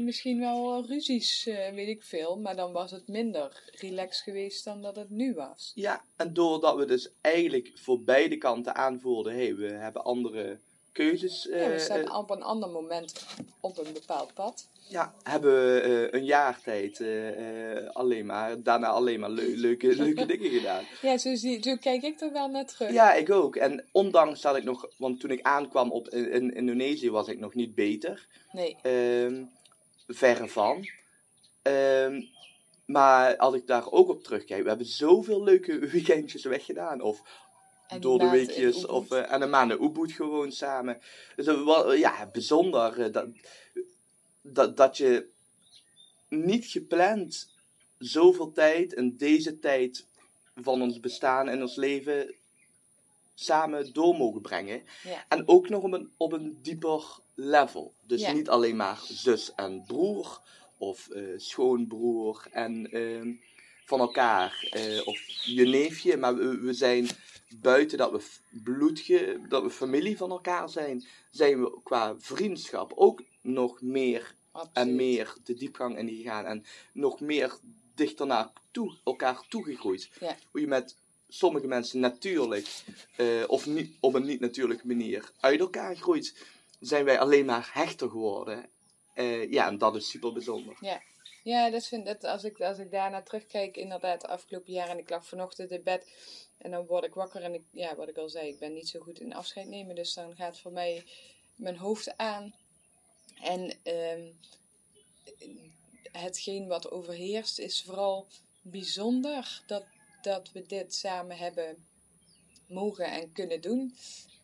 [0.00, 2.36] misschien wel eh, ruzies, eh, weet ik veel.
[2.38, 5.72] Maar dan was het minder relaxed geweest dan dat het nu was.
[5.74, 10.58] Ja, en doordat we dus eigenlijk voor beide kanten aanvoelden, hé, hey, we hebben andere
[10.92, 11.42] keuzes.
[11.50, 13.26] ja, we eh, staan op een ander moment
[13.60, 14.68] op een bepaald pad.
[14.88, 17.00] ja, hebben we een jaar tijd
[17.92, 20.84] alleen maar, daarna alleen maar leu- leuke, leuke dingen gedaan.
[21.02, 22.92] Ja, zo, zie, zo kijk ik er wel naar terug.
[22.92, 23.56] Ja, ik ook.
[23.56, 27.38] En ondanks dat ik nog, want toen ik aankwam op, in, in Indonesië was ik
[27.38, 28.26] nog niet beter.
[28.52, 29.42] Nee, Ehm,
[30.06, 30.88] verre van.
[31.62, 32.22] Ehm,
[32.84, 37.00] maar als ik daar ook op terugkijk, we hebben zoveel leuke weekendjes weggedaan.
[37.00, 37.22] Of
[37.88, 41.00] En door de weekjes, of eh, en een maand in Ubud gewoon samen.
[41.36, 41.46] Dus
[41.98, 43.26] ja, bijzonder eh, dat,
[44.42, 45.28] dat, dat je
[46.28, 47.50] niet gepland
[47.98, 50.06] zoveel tijd in deze tijd
[50.54, 52.34] van ons bestaan en ons leven
[53.34, 54.82] samen door mogen brengen.
[55.02, 55.24] Ja.
[55.28, 57.02] En ook nog op een, op een dieper
[57.34, 57.94] level.
[58.06, 60.40] Dus niet alleen maar zus en broer
[60.76, 63.32] of eh, schoonbroer en ehm,
[63.84, 67.08] van elkaar eh, of je neefje, maar we, we zijn
[67.60, 68.22] buiten dat we
[68.62, 74.76] bloedge, dat we familie van elkaar zijn, zijn we qua vriendschap ook nog meer absoluut.
[74.76, 77.58] en meer de diepgang in gegaan en nog meer
[77.94, 80.10] dichter naar toe, elkaar toegegroeid.
[80.50, 80.96] Hoe je met
[81.28, 82.68] sommige mensen natuurlijk
[83.16, 86.34] eh, of niet, op een niet natuurlijke manier uit elkaar groeit,
[86.82, 88.68] zijn wij alleen maar hechter geworden.
[89.14, 90.76] Eh, ja, en dat is super bijzonder.
[91.42, 94.98] Ja, dat vind dat als ik, als ik daarna terugkijk, inderdaad, de afgelopen jaar en
[94.98, 96.06] ik lag vanochtend in bed
[96.58, 98.88] en dan word ik wakker en ik, ja, wat ik al zei, ik ben niet
[98.88, 101.04] zo goed in afscheid nemen, dus dan gaat voor mij
[101.56, 102.54] mijn hoofd aan.
[103.40, 104.30] En ehm,
[106.12, 108.26] hetgeen wat overheerst is vooral
[108.62, 109.84] bijzonder dat,
[110.22, 111.86] dat we dit samen hebben
[112.66, 113.94] mogen en kunnen doen.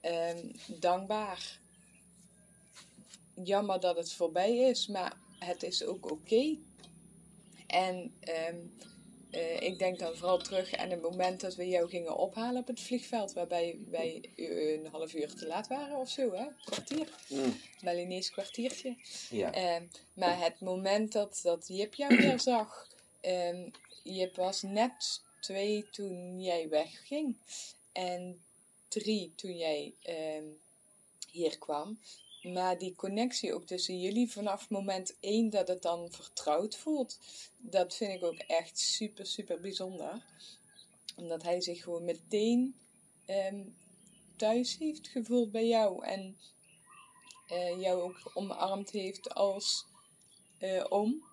[0.01, 1.59] Ehm, dankbaar.
[3.43, 6.57] Jammer dat het voorbij is, maar het is ook oké.
[7.67, 8.57] En ehm,
[9.31, 12.67] eh, ik denk dan vooral terug aan het moment dat we jou gingen ophalen op
[12.67, 16.47] het vliegveld, waarbij wij een half uur te laat waren of zo, hè?
[16.65, 17.09] Kwartier.
[17.83, 18.97] Balinees kwartiertje.
[19.31, 19.53] Ja.
[19.53, 19.83] Ehm,
[20.15, 22.89] maar het moment dat, dat Jip jou weer zag,
[23.21, 23.69] ehm,
[24.03, 27.37] Jip was net twee toen jij wegging
[27.93, 28.41] en
[28.89, 29.95] drie toen jij
[31.31, 31.99] hier kwam.
[32.43, 37.19] Maar die connectie ook tussen jullie vanaf moment één dat het dan vertrouwd voelt,
[37.57, 40.25] dat vind ik ook echt super, super bijzonder.
[41.17, 42.75] Omdat hij zich gewoon meteen
[43.25, 43.65] ehm,
[44.37, 46.37] thuis heeft gevoeld bij jou en
[47.49, 49.87] eh, jou ook omarmd heeft als
[50.59, 51.25] eh, oom,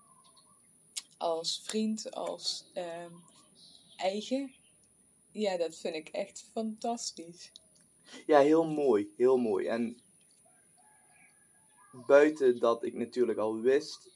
[1.17, 3.11] als vriend, als ehm,
[3.97, 4.53] eigen.
[5.31, 7.51] Ja, dat vind ik echt fantastisch.
[8.25, 9.67] Ja, heel mooi, heel mooi.
[9.67, 9.99] En
[12.07, 14.09] buiten dat ik natuurlijk al wist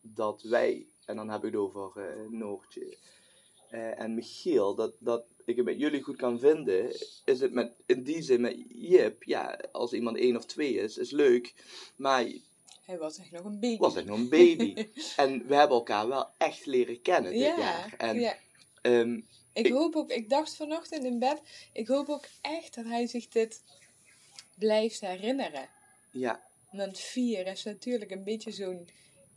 [0.00, 2.96] dat wij, en dan heb ik het over eh, Noortje
[3.70, 6.90] eh, en Michiel, dat, dat ik het met jullie goed kan vinden,
[7.24, 10.98] is het met, in die zin met Jip, ja, als iemand één of twee is,
[10.98, 11.54] is leuk,
[11.96, 12.26] maar
[12.84, 13.78] Hij was echt nog een baby.
[13.78, 14.74] was echt nog een baby.
[15.16, 17.94] en we hebben elkaar wel echt leren kennen dit ja, jaar.
[17.98, 18.36] En, ja.
[18.82, 19.20] ehm,
[19.52, 21.40] Ik Ik- hoop ook, ik dacht vanochtend in bed,
[21.72, 23.62] ik hoop ook echt dat hij zich dit
[24.54, 25.68] blijft herinneren.
[26.10, 28.88] ja, Want vier is natuurlijk een beetje zo'n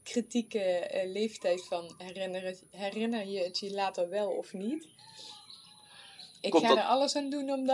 [0.04, 4.88] kritieke eh, leeftijd van herinner, herinner je het je later wel of niet.
[6.42, 7.70] Ik Komt ga er alles aan doen om,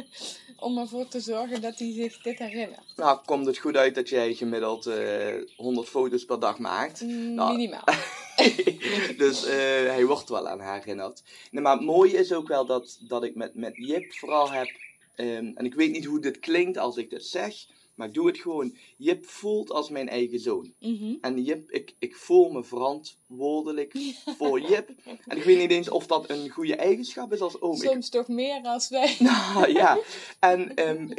[0.66, 2.92] om ervoor te zorgen dat hij zich dit herinnert.
[2.96, 7.00] nou komt het goed uit dat jij gemiddeld eh 100 foto's per dag maakt.
[7.00, 7.84] Mm, Nou, Minimaal.
[9.16, 9.54] dus eh,
[9.86, 11.22] hij wordt wel aan haar herinnerd.
[11.50, 14.68] Nee, maar het mooie is ook wel dat, dat ik met, met Jip vooral heb.
[15.16, 17.54] ehm, en ik weet niet hoe dit klinkt als ik dit zeg.
[18.00, 18.76] Maar doe het gewoon.
[18.96, 20.74] Jip voelt als mijn eigen zoon.
[20.78, 21.14] Mhm.
[21.20, 23.92] En Jip, ik, ik voel me verantwoordelijk
[24.38, 24.90] voor Jip.
[25.26, 27.74] En ik weet niet eens of dat een goede eigenschap is als oom.
[27.74, 29.16] Ik Soms toch meer als wij.
[29.54, 29.98] nou ja,
[30.38, 31.10] en ehm,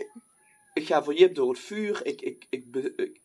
[0.73, 2.05] ik ga voor Jip door het vuur.
[2.05, 2.65] Ik, ik, ik,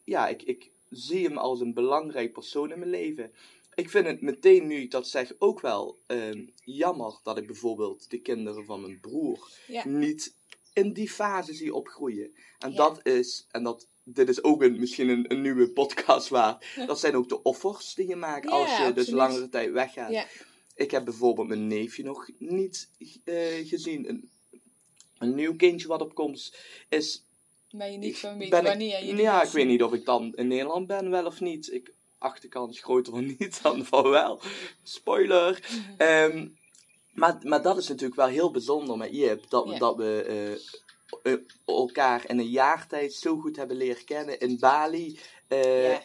[0.05, 3.31] ja, ik, ik zie hem als een belangrijk persoon in mijn leven.
[3.75, 8.11] Ik vind het meteen nu ik dat zeg ook wel ehm, jammer dat ik bijvoorbeeld
[8.11, 9.89] de kinderen van mijn broer Ja.
[9.89, 10.35] niet
[10.77, 12.35] in die fase zie opgroeien.
[12.59, 12.77] En Ja.
[12.77, 17.01] dat is, en dat, dit is ook een, misschien een, een nieuwe podcast waar, dat
[17.01, 20.11] zijn ook de offers die je maakt Ja, als je dus langere tijd weggaat.
[20.11, 20.27] Ja.
[20.75, 22.89] Ik heb bijvoorbeeld mijn neefje nog niet
[23.25, 24.09] eh, gezien.
[24.09, 24.31] Een,
[25.19, 26.59] een nieuw kindje wat op komst
[26.89, 27.23] is.
[27.71, 30.35] Maar je niet van weet ben wanneer je Ja, ik weet niet of ik dan
[30.35, 31.73] in Nederland ben, wel of niet.
[31.73, 34.41] Ik acht de kans groter van niet dan van wel.
[34.83, 35.69] Spoiler.
[35.71, 36.01] Mhm.
[36.01, 36.49] Ehm,
[37.17, 39.51] maar, maar dat is natuurlijk wel heel bijzonder met Jip.
[39.51, 40.23] Dat, dat we
[41.23, 45.19] eh, eh, elkaar in een jaar tijd zo goed hebben leren kennen in Bali.
[45.49, 46.05] Ja.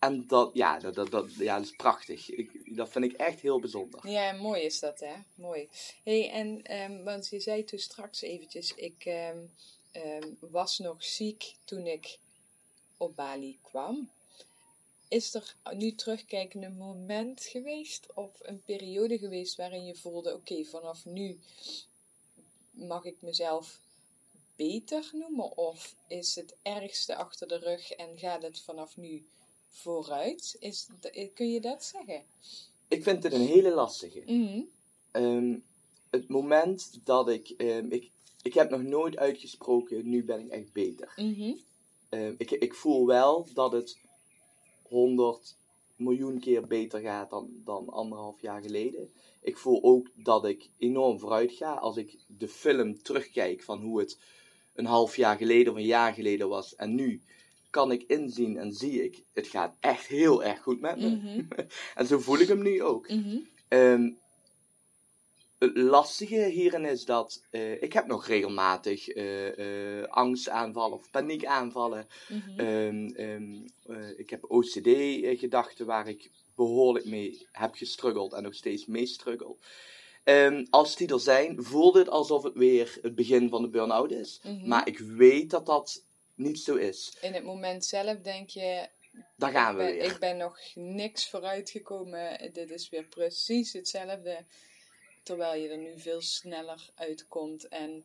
[0.00, 2.30] En dat, ja, dat, dat, dat, ja, dat is prachtig.
[2.30, 4.08] Ik, dat vind ik echt heel bijzonder.
[4.08, 5.14] Ja, mooi is dat, hè?
[5.34, 5.68] Mooi.
[6.04, 9.38] hey, en, ehm, want je zei toen straks eventjes, ik, ehm,
[9.92, 12.18] ehm, was nog ziek toen ik
[12.96, 14.10] op Bali kwam.
[15.10, 20.64] Is er nu terugkijkend een moment geweest of een periode geweest waarin je voelde: oké,
[20.64, 21.38] vanaf nu
[22.70, 23.80] mag ik mezelf
[24.56, 25.56] beter noemen?
[25.56, 29.26] Of is het ergste achter de rug en gaat het vanaf nu
[29.68, 30.56] vooruit?
[30.60, 30.86] Is,
[31.34, 32.22] kun je dat zeggen?
[32.88, 34.22] Ik vind het een hele lastige.
[34.26, 34.62] Mhm.
[35.10, 35.58] Ehm,
[36.10, 38.10] het moment dat ik, ehm, ik.
[38.42, 41.12] Ik heb nog nooit uitgesproken, nu ben ik echt beter.
[41.16, 41.54] Mhm.
[42.08, 43.98] Ehm, ik, ik voel wel dat het
[44.90, 45.56] 100
[45.96, 49.10] miljoen keer beter gaat dan, dan anderhalf jaar geleden.
[49.42, 53.98] Ik voel ook dat ik enorm vooruit ga als ik de film terugkijk van hoe
[53.98, 54.18] het
[54.74, 56.76] een half jaar geleden of een jaar geleden was.
[56.76, 57.20] En nu
[57.70, 61.08] kan ik inzien en zie ik, het gaat echt heel erg goed met me.
[61.08, 61.44] Mhm.
[61.98, 63.08] en zo voel ik hem nu ook.
[63.08, 63.36] Mhm.
[63.68, 64.10] Ehm,
[65.60, 72.08] het lastige hierin is dat eh, ik heb nog regelmatig eh, eh, angstaanvallen of paniekaanvallen.
[72.56, 73.08] Ehm,
[73.82, 79.56] eh, ik heb OCD-gedachten waar ik behoorlijk mee heb gestruggeld en nog steeds mee struggle.
[80.24, 84.10] Ehm, als die er zijn, voelt het alsof het weer het begin van de burn-out
[84.10, 84.40] is.
[84.42, 84.68] Mhm.
[84.68, 86.04] Maar ik weet dat dat
[86.34, 87.16] niet zo is.
[87.20, 88.88] In het moment zelf denk je,
[89.36, 90.12] Daar gaan we ik ben, weer.
[90.12, 92.50] ik ben nog niks vooruitgekomen.
[92.52, 94.44] Dit is weer precies hetzelfde.
[95.22, 98.04] Terwijl je er nu veel sneller uitkomt en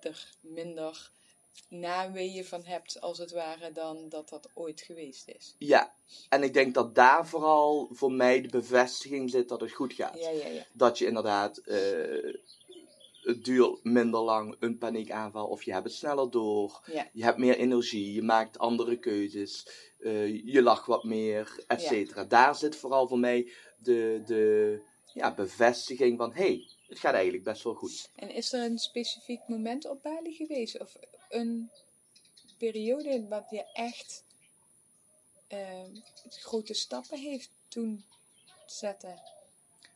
[0.00, 1.10] er minder
[1.68, 5.54] naweeën van hebt, als het ware, dan dat dat ooit geweest is.
[5.58, 5.94] Ja,
[6.28, 10.18] en ik denk dat daar vooral voor mij de bevestiging zit dat het goed gaat.
[10.18, 10.66] Ja, ja, ja.
[10.72, 12.34] Dat je inderdaad, eh,
[13.22, 16.84] het duurt minder lang een paniekaanval of je hebt het sneller door.
[17.12, 22.24] Je hebt meer energie, je maakt andere keuzes, eh, je lacht wat meer, et cetera.
[22.24, 24.80] Daar zit vooral voor mij de, de
[25.16, 28.10] ja, bevestiging van, hé, hey, het gaat eigenlijk best wel goed.
[28.14, 30.80] En is er een specifiek moment op Bali geweest?
[30.80, 30.96] Of
[31.28, 31.70] een
[32.58, 34.24] periode wat je echt
[35.46, 35.90] ehm,
[36.28, 38.04] grote stappen heeft toen
[38.66, 39.20] zetten?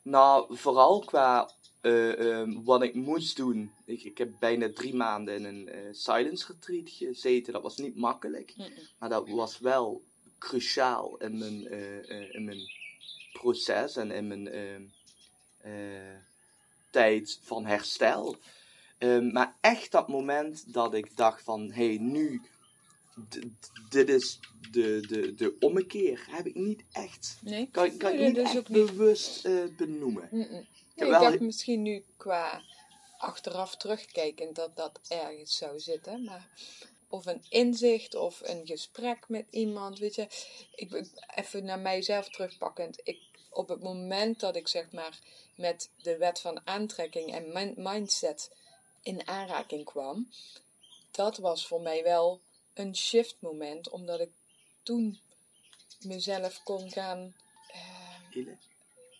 [0.02, 1.50] Nou, vooral qua
[1.80, 3.72] eh, ehm, wat ik moest doen.
[3.84, 7.52] Ik, ik heb bijna drie maanden in een eh, silence retreat gezeten.
[7.52, 8.54] Dat was niet makkelijk.
[8.98, 10.02] Maar dat was wel
[10.38, 12.78] cruciaal in mijn, eh, in mijn
[13.32, 14.90] proces en in mijn ehm, eh,
[16.90, 18.36] tijd van herstel.
[18.98, 22.40] Ehm, maar echt dat moment dat ik dacht van, hé, hey, nu,
[23.88, 24.38] dit is
[24.70, 27.38] de, de, de ommekeer, heb ik niet echt.
[27.42, 27.68] Nee?
[27.70, 30.28] Kan, kan ik Nee, niet echt niet- bewust eh, benoemen.
[30.30, 32.62] Nee, ik dacht misschien nu qua
[33.18, 36.24] achteraf terugkijkend dat dat ergens zou zitten.
[36.24, 36.48] Maar
[37.08, 39.98] of een inzicht of een gesprek met iemand.
[39.98, 40.22] Weet je,
[40.74, 43.00] ik, ik- even naar mijzelf terugpakkend.
[43.04, 43.18] Ik,
[43.50, 45.18] op het moment dat ik zeg maar
[45.54, 48.50] met de wet van aantrekking en min- mindset
[49.02, 50.28] in aanraking kwam,
[51.10, 52.40] dat was voor mij wel
[52.74, 54.30] een shift moment, omdat ik
[54.82, 55.20] toen
[56.00, 57.34] mezelf kon gaan.
[58.30, 58.56] Ile?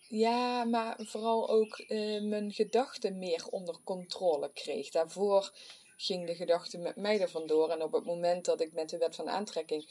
[0.08, 4.90] ja, maar vooral ook eh, mijn gedachten meer onder controle kreeg.
[4.90, 5.52] Daarvoor
[5.96, 7.70] ging de gedachte met mij er vandoor.
[7.70, 9.88] En op het moment dat ik met de wet van aantrekking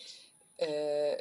[0.55, 1.17] eh,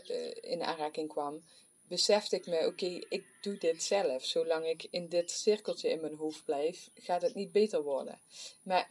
[0.52, 1.42] in aanraking kwam,
[1.88, 4.24] besefte ik me: oké, ik doe dit zelf.
[4.24, 8.18] Zolang ik in dit cirkeltje in mijn hoofd blijf, gaat het niet beter worden.
[8.62, 8.88] Maar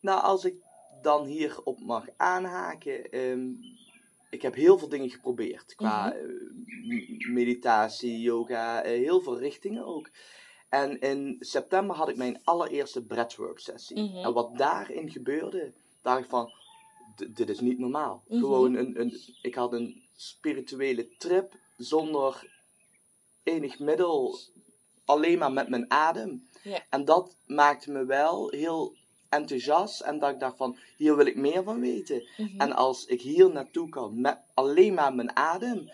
[0.00, 0.54] Nou, als ik
[1.02, 3.10] dan hierop mag aanhaken.
[3.10, 3.48] ehm,
[4.30, 5.74] ik heb heel veel dingen geprobeerd.
[5.74, 6.22] Qua eh,
[6.82, 10.10] m- meditatie, yoga, eh, heel veel richtingen ook.
[10.68, 14.00] En in september had ik mijn allereerste breathwork sessie.
[14.02, 14.16] Mhm.
[14.16, 15.72] En wat daarin gebeurde,
[16.02, 16.52] dacht ik van,
[17.16, 18.22] "D- dit is niet normaal.
[18.28, 18.38] Mhm.
[18.40, 22.46] Gewoon een, een, ik had een spirituele trip zonder
[23.42, 24.38] enig middel,
[25.04, 26.48] alleen maar met mijn adem.
[26.62, 26.82] Ja.
[26.90, 28.94] En dat maakte me wel heel
[29.28, 32.28] enthousiast en dat ik dacht van, hier wil ik meer van weten.
[32.36, 35.90] mhm, En als ik hier naartoe kan met alleen maar mijn adem,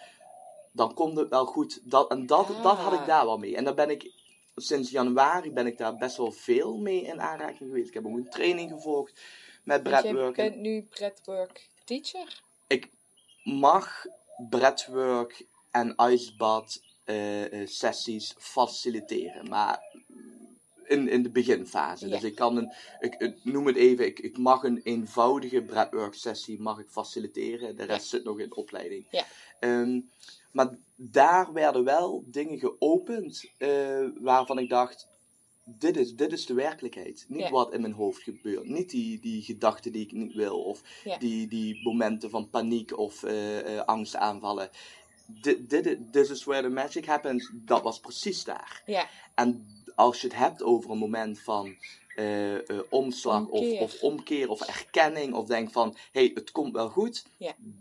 [0.72, 1.80] dan komt het wel goed.
[1.84, 3.06] Dat, en dat, dat had ik Ah.
[3.06, 3.56] daar wel mee.
[3.56, 4.12] En dan ben ik,
[4.56, 7.88] sinds januari ben ik daar best wel veel mee in aanraking geweest.
[7.88, 9.20] Ik heb ook een training gevolgd
[9.64, 10.36] met jij breathwork.
[10.36, 12.42] En bent nu breathwork teacher.
[13.44, 14.06] Mag
[14.50, 19.48] breathwork en ijsbad eh, eh, sessies faciliteren.
[19.48, 19.82] Maar
[20.84, 22.08] in, in de beginfase.
[22.08, 22.14] Ja.
[22.14, 26.14] Dus ik kan een, ik, ik noem het even, ik, ik mag een eenvoudige breathwork
[26.14, 27.76] sessie mag ik faciliteren.
[27.76, 29.06] De rest zit nog in opleiding.
[29.10, 29.24] Ja.
[29.60, 30.00] Ehm,
[30.50, 35.06] maar daar werden wel dingen geopend eh, waarvan ik dacht,
[35.64, 37.24] dit is, dit is de werkelijkheid.
[37.28, 38.64] Niet wat in mijn hoofd gebeurt.
[38.64, 40.62] Niet die, die gedachten die ik niet wil.
[40.62, 40.82] Of
[41.18, 44.70] die, die momenten van paniek of eh, eh, angstaanvallen.
[45.26, 47.50] Dit, dit, this is where the magic happens.
[47.52, 48.82] Dat was precies daar.
[48.86, 51.76] Ja, En als je het hebt over een moment van
[52.16, 52.54] eh,
[52.88, 53.80] omslag of, Omkeer.
[53.80, 57.24] of omkeer of erkenning of denk van hé, hey, het komt wel goed.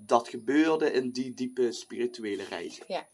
[0.06, 2.84] Dat gebeurde in die diepe spirituele reizen.
[2.88, 3.08] Ja,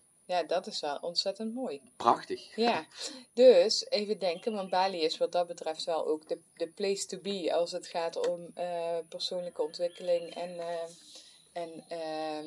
[0.47, 1.82] dat is wel ontzettend mooi.
[1.97, 2.55] Prachtig.
[2.55, 2.88] Ja,
[3.34, 7.19] dus even denken, want Bali is wat dat betreft wel ook de, de place to
[7.19, 10.89] be als het gaat om eh, persoonlijke ontwikkeling en, eh,
[11.53, 12.45] en ehm,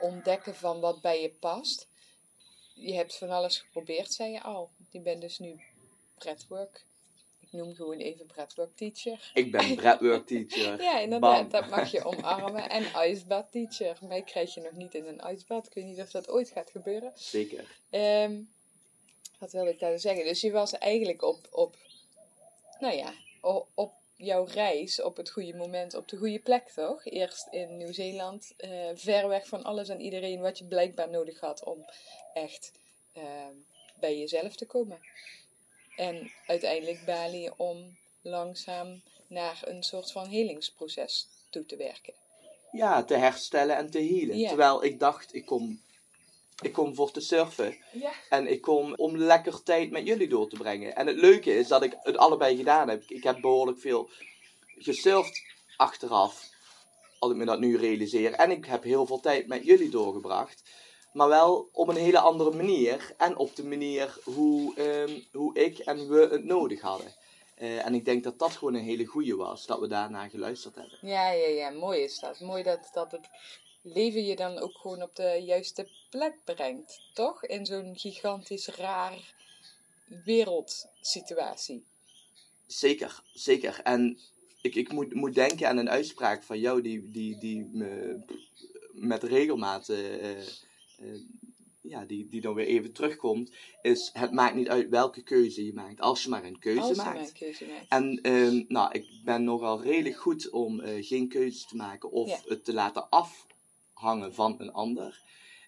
[0.00, 1.88] ontdekken van wat bij je past.
[2.74, 4.70] Je hebt van alles geprobeerd, zei je al.
[4.90, 5.60] Je bent dus nu
[6.18, 6.84] breathwork.
[7.50, 9.30] Ik noem gewoon even breathwork teacher.
[9.34, 10.82] Ik ben breathwork teacher.
[10.82, 11.60] Ja, inderdaad, Bam.
[11.60, 12.70] dat mag je omarmen.
[12.70, 13.98] En ijsbad teacher.
[14.00, 15.66] Mij krijg je nog niet in een ijsbad.
[15.66, 17.12] Ik weet niet of dat ooit gaat gebeuren.
[17.14, 17.76] Zeker.
[17.90, 18.40] Ehm,
[19.38, 20.24] wat wilde ik daar zeggen?
[20.24, 21.76] Dus je was eigenlijk op, op,
[22.80, 23.12] nou ja,
[23.74, 27.04] op jouw reis op het goede moment op de goede plek, toch?
[27.04, 31.64] Eerst in Nieuw-Zeeland, eh, ver weg van alles en iedereen wat je blijkbaar nodig had
[31.64, 31.84] om
[32.34, 32.72] echt
[33.12, 33.54] ehm,
[34.00, 34.98] bij jezelf te komen.
[36.00, 42.14] En uiteindelijk Bali om langzaam naar een soort van helingsproces toe te werken.
[42.72, 44.38] Ja, te herstellen en te healen.
[44.38, 44.48] Ja.
[44.48, 45.80] Terwijl ik dacht, ik kom,
[46.62, 47.76] ik kom voor te surfen.
[47.92, 48.12] Ja.
[48.28, 50.96] En ik kom om lekker tijd met jullie door te brengen.
[50.96, 53.02] En het leuke is dat ik het allebei gedaan heb.
[53.06, 54.10] Ik heb behoorlijk veel
[54.78, 55.42] gesurfd
[55.76, 56.48] achteraf.
[57.18, 58.32] Als ik me dat nu realiseer.
[58.32, 60.62] En ik heb heel veel tijd met jullie doorgebracht.
[61.12, 63.14] Maar wel op een hele andere manier.
[63.16, 67.14] En op de manier hoe, ehm, hoe ik en we het nodig hadden.
[67.54, 69.66] Eh, en ik denk dat dat gewoon een hele goeie was.
[69.66, 70.98] Dat we daarna geluisterd hebben.
[71.00, 72.40] Ja, ja, ja, mooi is dat.
[72.40, 73.28] Mooi dat, dat het
[73.82, 77.44] leven je dan ook gewoon op de juiste plek brengt, toch?
[77.44, 79.34] In zo'n gigantisch raar
[80.24, 81.84] wereldsituatie.
[82.66, 83.80] Zeker, zeker.
[83.82, 84.18] En
[84.62, 88.18] ik, ik moet, moet denken aan een uitspraak van jou die, die, die me
[88.92, 90.46] met regelmaat, eh, eh,
[91.82, 95.72] ja, die, die dan weer even terugkomt, is het maakt niet uit welke keuze je
[95.72, 97.14] maakt, als je maar een keuze Als je maakt.
[97.14, 97.86] maar een keuze maakt.
[97.88, 102.28] En ehm, nou, ik ben nogal redelijk goed om eh, geen keuzes te maken of
[102.28, 102.40] Ja.
[102.44, 105.20] het te laten afhangen van een ander.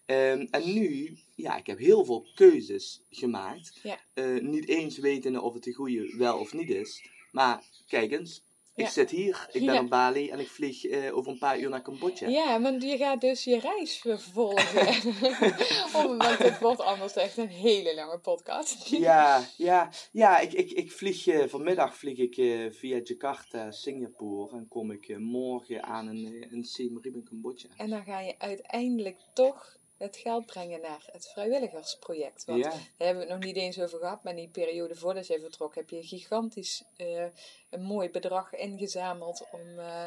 [0.06, 3.78] Ehm, en nu, ja, ik heb heel veel keuzes gemaakt.
[3.82, 3.98] Ja.
[4.14, 7.08] Eh, niet eens wetende of het de goede wel of niet is.
[7.30, 8.42] Maar kijk eens,
[8.74, 8.90] ik Ja.
[8.90, 9.80] zit hier, ik ben Ja.
[9.80, 12.28] op Bali en ik vlieg eh, over een paar uur naar Cambodja.
[12.28, 14.88] Ja, want je gaat dus je reis vervolgen.
[15.96, 18.86] oh, want het wordt anders echt een hele lange podcast.
[18.88, 24.56] Ja, ja, ja ik, ik, ik vlieg, eh, vanmiddag vlieg ik eh, via Jakarta, Singapore.
[24.56, 27.68] En kom ik morgen aan in, eh, in Siem Reap in Cambodja.
[27.76, 32.44] En dan ga je uiteindelijk toch het geld brengen naar het vrijwilligersproject.
[32.44, 34.94] Want Ja, Daar hebben we het nog niet eens over gehad, maar in die periode
[34.94, 37.24] voordat jij vertrok heb je gigantisch eh,
[37.70, 40.06] een mooi bedrag ingezameld om, eh,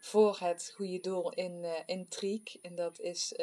[0.00, 2.58] voor het goede doel in, eh in Triek.
[2.62, 3.34] En dat is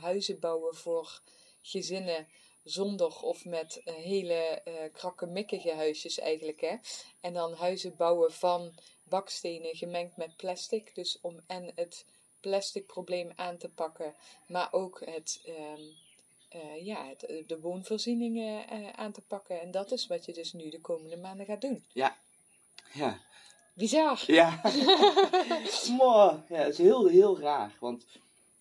[0.00, 1.20] huizen bouwen voor
[1.62, 2.26] gezinnen
[2.64, 6.60] zonder of met hele eh krakkemikkige huisjes eigenlijk.
[6.60, 6.76] Hè?
[7.20, 8.74] En dan huizen bouwen van
[9.04, 10.94] bakstenen gemengd met plastic.
[10.94, 12.04] Dus om en het
[12.40, 14.14] plastic probleem aan te pakken,
[14.46, 15.40] maar ook het...
[15.44, 15.82] ehm,
[16.50, 19.60] eh, ja, het, de woonvoorzieningen eh, aan te pakken.
[19.60, 21.84] En dat is wat je dus nu de komende maanden gaat doen.
[21.92, 22.16] ja,
[23.74, 24.24] Bizar!
[24.26, 24.60] ja.
[25.98, 26.42] Mooi.
[26.48, 27.76] Ja, het is heel, heel raar.
[27.80, 28.04] Want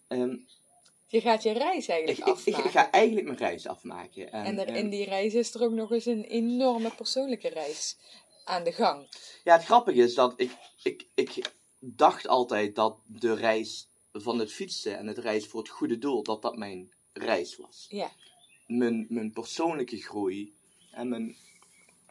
[0.08, 0.36] ehm,
[1.08, 2.66] Je gaat je reis eigenlijk ik, afmaken.
[2.66, 4.32] ik ga eigenlijk mijn reis afmaken.
[4.32, 7.50] En, en er, ehm, in die reis is er ook nog eens een enorme persoonlijke
[7.50, 7.98] reis
[8.44, 9.08] aan de gang.
[9.44, 10.52] Ja, het grappige is dat ik,
[10.84, 15.70] ik, ik dacht altijd dat de reis van het fietsen en het reis voor het
[15.70, 17.86] goede doel, dat dat mijn reis was.
[17.90, 18.12] Ja,
[18.68, 20.54] Mijn, mijn persoonlijke groei
[20.92, 21.36] en mijn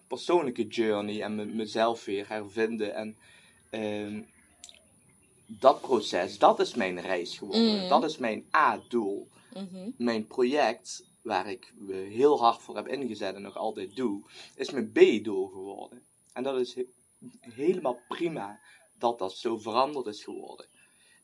[0.06, 2.94] persoonlijke journey en mijn, mezelf weer hervinden.
[2.94, 3.16] En
[3.70, 4.22] ehm,
[5.46, 7.76] dat proces, dat is mijn reis geworden.
[7.76, 7.88] Mhm.
[7.88, 9.28] Dat is mijn A-doel.
[9.54, 14.22] mhm, Mijn project, waar ik heel hard voor heb ingezet en nog altijd doe,
[14.54, 16.02] is mijn B-doel geworden.
[16.32, 16.86] En dat is he-
[17.40, 18.60] helemaal prima
[18.98, 20.66] dat dat zo veranderd is geworden.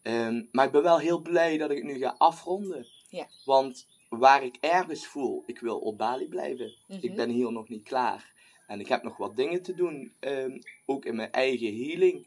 [0.02, 2.86] Ehm, maar ik ben wel heel blij dat ik het nu ga afronden.
[3.08, 3.26] Ja.
[3.44, 6.74] Want waar ik ergens voel, ik wil op Bali blijven.
[6.86, 6.98] mhm.
[7.00, 8.32] Ik ben hier nog niet klaar.
[8.66, 10.12] En ik heb nog wat dingen te doen.
[10.20, 12.26] ehm, ook in mijn eigen healing.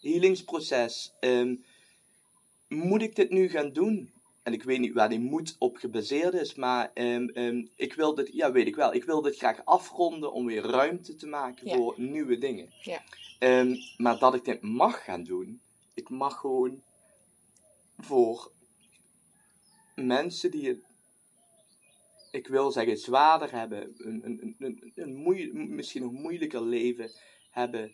[0.00, 1.12] Healingsproces.
[1.20, 1.54] Ehm,
[2.68, 4.10] moet ik dit nu gaan doen?
[4.46, 6.54] En ik weet niet waar die moed op gebaseerd is.
[6.54, 8.94] Maar ehm, ehm, ik wil dit, ja weet ik wel.
[8.94, 11.76] Ik wil dit graag afronden om weer ruimte te maken Ja.
[11.76, 12.72] voor nieuwe dingen.
[12.82, 13.02] Ja.
[13.38, 15.60] Ehm, maar dat ik dit mag gaan doen.
[15.94, 16.82] Ik mag gewoon
[17.98, 18.52] voor
[19.94, 20.84] mensen die het
[22.30, 27.10] ik wil zeggen, zwaarder hebben, een, een, een, een moeie, misschien nog moeilijker leven
[27.50, 27.92] hebben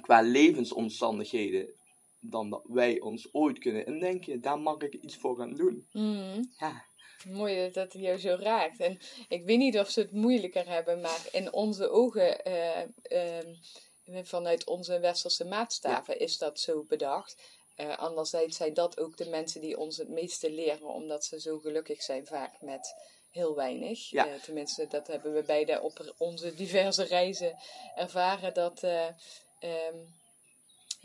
[0.00, 1.68] qua levensomstandigheden
[2.30, 4.40] dan dat wij ons ooit kunnen indenken.
[4.40, 5.86] Daar mag ik iets voor gaan doen.
[5.92, 6.42] Mhm.
[6.58, 6.84] Ja,
[7.24, 8.80] Mooi dat dat jou zo raakt.
[8.80, 8.98] En
[9.28, 13.54] ik weet niet of ze het moeilijker hebben, maar in onze ogen, eh, ehm,
[14.22, 17.36] vanuit onze westerse maatstaven, is dat zo bedacht.
[17.76, 21.58] Uh, anderzijds zijn dat ook de mensen die ons het meeste leren, omdat ze zo
[21.58, 22.94] gelukkig zijn vaak met
[23.30, 24.10] heel weinig.
[24.10, 24.26] Ja.
[24.26, 27.56] Eh, tenminste, dat hebben we beide op onze diverse reizen
[27.94, 28.54] ervaren.
[28.54, 29.06] Dat, eh,
[29.58, 29.96] ehm,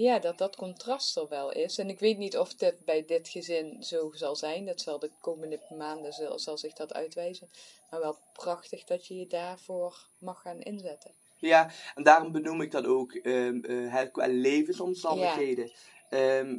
[0.01, 1.77] ja, dat dat contrast er wel is.
[1.77, 4.65] En ik weet niet of dit bij dit gezin zo zal zijn.
[4.65, 7.49] Dat zal de komende maanden zal, zal zich dat uitwijzen.
[7.89, 11.11] Maar wel prachtig dat je je daarvoor mag gaan inzetten.
[11.37, 15.71] Ja, en daarom benoem ik dat ook um, uh, qua levensomstandigheden.
[16.09, 16.57] Ehm,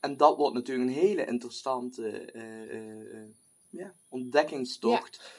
[0.00, 3.28] en dat wordt natuurlijk een hele interessante uh,
[3.70, 5.32] ja, ontdekkingstocht.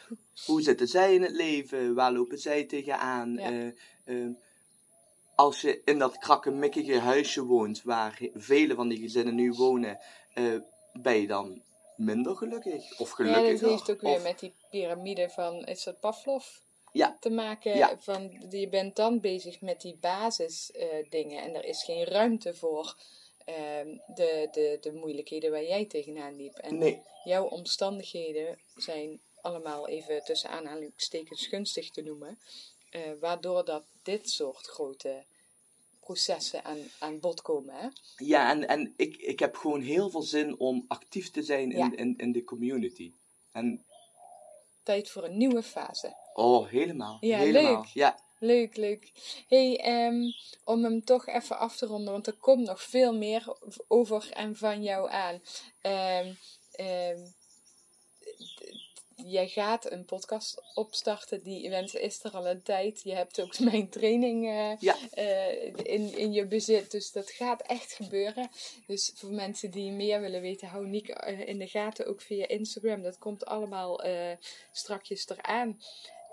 [0.45, 1.93] Hoe zitten zij in het leven?
[1.93, 3.33] Waar lopen zij tegenaan?
[3.33, 3.71] Ja.
[4.05, 4.29] Uh,
[5.35, 9.99] als je in dat krakkemikkige huisje woont, waar vele van die gezinnen nu wonen,
[10.35, 10.61] uh,
[10.93, 11.61] ben je dan
[11.95, 13.53] minder gelukkig of gelukkiger?
[13.53, 16.45] Ja, dat heeft ook weer met die piramide van, is dat Pavlov?
[16.91, 17.17] Ja.
[17.19, 17.97] Te maken ja.
[17.99, 22.95] van, je bent dan bezig met die basisdingen uh, en er is geen ruimte voor
[23.45, 23.55] uh,
[24.15, 26.57] de, de, de moeilijkheden waar jij tegenaan liep.
[26.57, 27.01] En nee.
[27.23, 32.39] jouw omstandigheden zijn allemaal even tussen aanhalingstekens gunstig te noemen.
[32.95, 35.23] Uh, waardoor dat dit soort grote
[35.99, 37.75] processen aan, aan bod komen.
[37.75, 37.87] Hè?
[38.17, 41.77] Ja, en, en ik, ik heb gewoon heel veel zin om actief te zijn in,
[41.77, 41.91] ja.
[41.95, 43.11] in, in de community.
[43.51, 43.85] En...
[44.83, 46.15] Tijd voor een nieuwe fase.
[46.33, 47.17] Oh, helemaal.
[47.21, 47.75] Ja, helemaal.
[47.75, 47.85] leuk.
[47.85, 48.19] Ja.
[48.39, 49.11] Leuk, leuk.
[49.47, 50.33] hey, um,
[50.63, 53.55] om hem toch even af te ronden, want er komt nog veel meer
[53.87, 55.41] over en van jou aan.
[55.81, 56.37] Um,
[56.85, 57.33] um,
[59.25, 61.43] jij gaat een podcast opstarten.
[61.43, 63.01] Die event is er al een tijd.
[63.03, 64.95] Je hebt ook mijn training uh, ja.
[65.17, 66.91] uh, in, in je bezit.
[66.91, 68.49] Dus dat gaat echt gebeuren.
[68.87, 72.07] Dus voor mensen die meer willen weten, hou Niek uh, in de gaten.
[72.07, 73.01] Ook via Instagram.
[73.01, 74.01] Dat komt allemaal
[74.71, 75.79] strakjes eraan.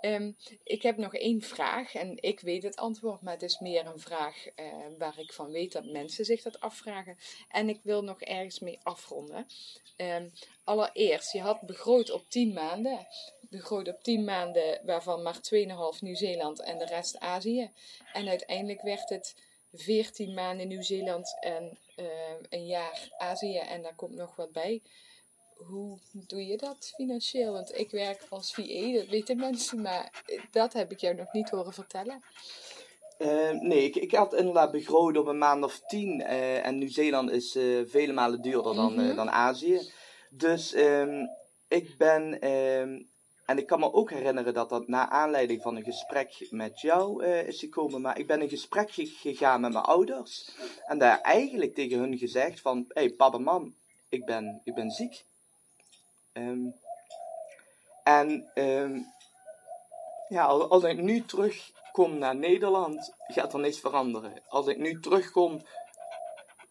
[0.01, 3.85] Um, ik heb nog één vraag en ik weet het antwoord, maar het is meer
[3.85, 4.65] een vraag uh,
[4.97, 7.17] waar ik van weet dat mensen zich dat afvragen.
[7.49, 9.47] En ik wil nog ergens mee afronden.
[9.97, 10.31] Um,
[10.63, 13.07] allereerst, je had begroot op 10 maanden.
[13.49, 15.39] Begroot op 10 maanden, waarvan maar
[15.95, 17.69] 2,5 Nieuw-Zeeland en de rest Azië.
[18.13, 19.35] En uiteindelijk werd het
[19.73, 22.05] 14 maanden Nieuw-Zeeland en uh,
[22.49, 24.81] een jaar Azië en daar komt nog wat bij
[25.67, 27.53] hoe doe je dat financieel?
[27.53, 31.49] Want ik werk als VA, dat weten mensen, maar dat heb ik jou nog niet
[31.49, 32.21] horen vertellen.
[33.19, 36.19] Uh, nee, ik, ik had inderdaad begroot op een maand of tien.
[36.19, 39.15] Uh, en Nieuw-Zeeland is uh, vele malen duurder dan, mm-hmm.
[39.15, 39.91] dan Azië.
[40.29, 41.29] Dus um,
[41.67, 42.49] ik ben.
[42.51, 43.09] Um,
[43.45, 47.25] en ik kan me ook herinneren dat dat na aanleiding van een gesprek met jou
[47.25, 48.01] is gekomen.
[48.01, 50.51] Maar ik ben in gesprek gegaan met mijn ouders.
[50.85, 52.85] En daar eigenlijk tegen hun gezegd van...
[52.87, 53.75] Hé, hey, papa, mam,
[54.09, 55.23] ik ben, ik ben ziek.
[56.33, 56.73] Um,
[58.03, 59.05] en um,
[60.27, 64.41] ja, als ik nu terugkom naar Nederland, gaat er niks veranderen.
[64.47, 65.61] Als ik nu terugkom,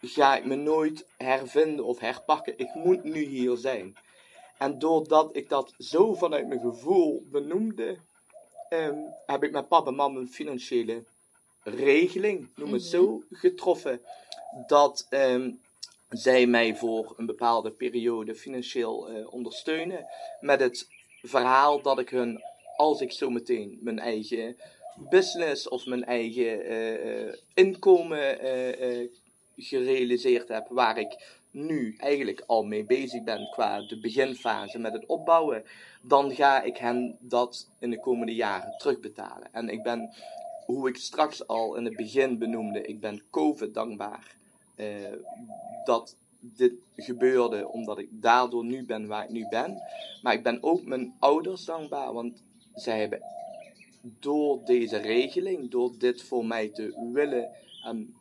[0.01, 2.59] ga ik me nooit hervinden of herpakken.
[2.59, 3.97] Ik moet nu hier zijn.
[4.59, 7.99] En doordat ik dat zo vanuit mijn gevoel benoemde,
[8.71, 11.05] um, heb ik met papa en mama een financiële
[11.63, 14.01] regeling, noem het zo, getroffen.
[14.67, 15.07] Dat
[16.11, 20.07] zij mij voor een bepaalde periode financieel uh, ondersteunen.
[20.41, 20.89] Met het
[21.23, 22.43] verhaal dat ik hun,
[22.77, 24.57] als ik zo meteen mijn eigen
[25.11, 28.39] business of mijn eigen uh, inkomen
[29.57, 35.07] gerealiseerd heb, waar ik nu eigenlijk al mee bezig ben qua de beginfase met het
[35.07, 35.65] opbouwen,
[36.03, 39.49] dan ga ik hen dat in de komende jaren terugbetalen.
[39.53, 40.15] En ik ben,
[40.67, 44.39] hoe ik straks al in het begin benoemde, ik ben COVID dankbaar.
[44.81, 44.87] Uh,
[45.85, 49.83] dat dit gebeurde, omdat ik daardoor nu ben waar ik nu ben.
[50.23, 52.43] Maar ik ben ook mijn ouders dankbaar, want
[52.75, 53.23] zij hebben
[54.03, 57.51] door deze regeling, door dit voor mij te willen,
[57.87, 58.15] um,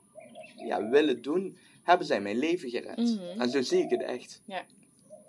[0.56, 2.98] ja, willen doen, hebben zij mijn leven gered.
[2.98, 3.42] Mhm.
[3.42, 4.42] En zo zie ik het echt.
[4.46, 4.66] Ja.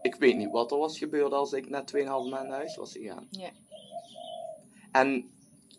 [0.03, 2.93] Ik weet niet wat er was gebeurd als ik na 2,5 maanden naar huis was
[2.93, 3.26] gegaan.
[3.31, 3.51] Ja.
[4.93, 5.31] En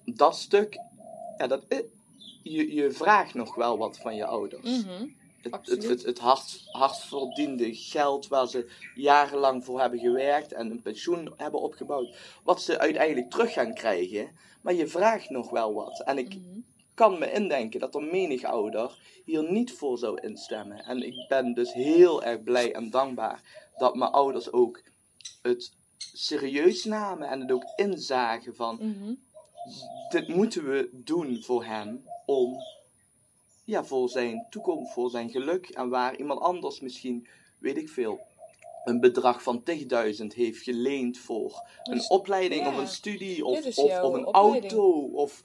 [0.05, 0.79] dat stuk,
[1.37, 1.63] ja, dat,
[2.43, 4.83] je, je vraagt nog wel wat van je ouders.
[4.83, 5.07] Mhm.
[5.41, 6.63] Het, het, het, het hard,
[7.73, 13.29] geld waar ze jarenlang voor hebben gewerkt en een pensioen hebben opgebouwd, wat ze uiteindelijk
[13.29, 14.29] terug gaan krijgen.
[14.61, 16.01] Maar je vraagt nog wel wat.
[16.05, 16.59] En ik Mhm.
[16.93, 20.83] kan me indenken dat er menig ouder hier niet voor zou instemmen.
[20.85, 24.81] En ik ben dus heel erg blij en dankbaar dat mijn ouders ook
[25.41, 25.73] het
[26.13, 29.13] serieus namen en het ook inzagen van Mhm.
[30.09, 32.57] dit moeten we doen voor hem om
[33.63, 37.27] ja, voor zijn toekomst, voor zijn geluk en waar iemand anders misschien,
[37.59, 38.19] weet ik veel,
[38.83, 44.13] een bedrag van 10.000 heeft geleend voor een Dus- opleiding of een studie of, of,
[44.13, 44.71] een opleiding.
[44.71, 45.41] auto of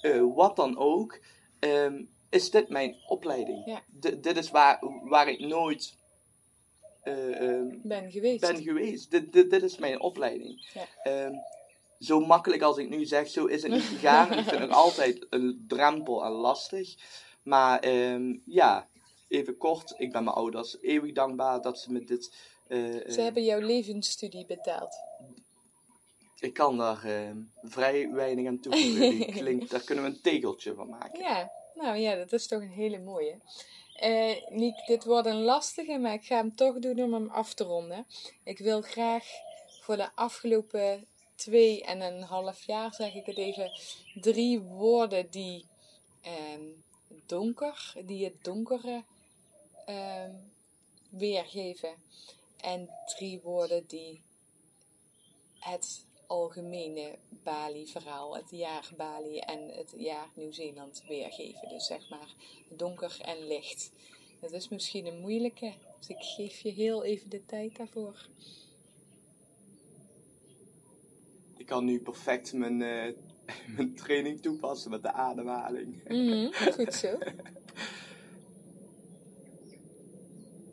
[0.00, 1.18] eh, wat dan ook,
[1.58, 3.62] ehm, is dit mijn opleiding.
[3.66, 3.82] Ja.
[4.20, 5.96] Dit is waar, waar ik nooit
[7.02, 8.40] eh, ehm, Ben geweest.
[8.40, 9.10] ben geweest.
[9.10, 10.70] Dit, dit, dit is mijn opleiding.
[10.74, 10.86] Ja.
[11.02, 11.32] Ehm,
[11.98, 14.32] zo makkelijk als ik nu zeg, zo is het niet gegaan.
[14.38, 16.94] ik vind het altijd een drempel en lastig.
[17.44, 18.88] Maar ehm, ja,
[19.28, 22.32] even kort, ik ben mijn ouders eeuwig dankbaar dat ze me dit...
[22.66, 24.94] eh, Ze eh, hebben jouw levensstudie betaald.
[26.40, 29.10] Ik kan daar ehm, vrij weinig aan toevoegen.
[29.10, 31.20] Die klinkt, daar kunnen we een tegeltje van maken.
[31.20, 33.38] Ja, nou ja, dat is toch een hele mooie.
[33.94, 37.54] Eh Niek, dit wordt een lastige, maar ik ga hem toch doen om hem af
[37.54, 38.06] te ronden.
[38.44, 39.24] Ik wil graag
[39.80, 43.70] voor de afgelopen twee en een half jaar, zeg ik het even,
[44.20, 45.66] drie woorden die
[46.22, 46.62] ehm,
[47.26, 49.04] donker, die het donkere
[49.86, 50.32] ehm,
[51.08, 51.94] weergeven.
[52.60, 54.20] En drie woorden die
[55.58, 61.68] het algemene Bali-verhaal, het jaar Bali en het jaar Nieuw-Zeeland weergeven.
[61.68, 62.34] Dus zeg maar
[62.68, 63.90] donker en licht.
[64.40, 68.28] Dat is misschien een moeilijke, dus ik geef je heel even de tijd daarvoor.
[71.56, 73.14] Ik kan nu perfect mijn, eh,
[73.76, 76.08] mijn training toepassen met de ademhaling.
[76.08, 77.18] Mhm, goed zo.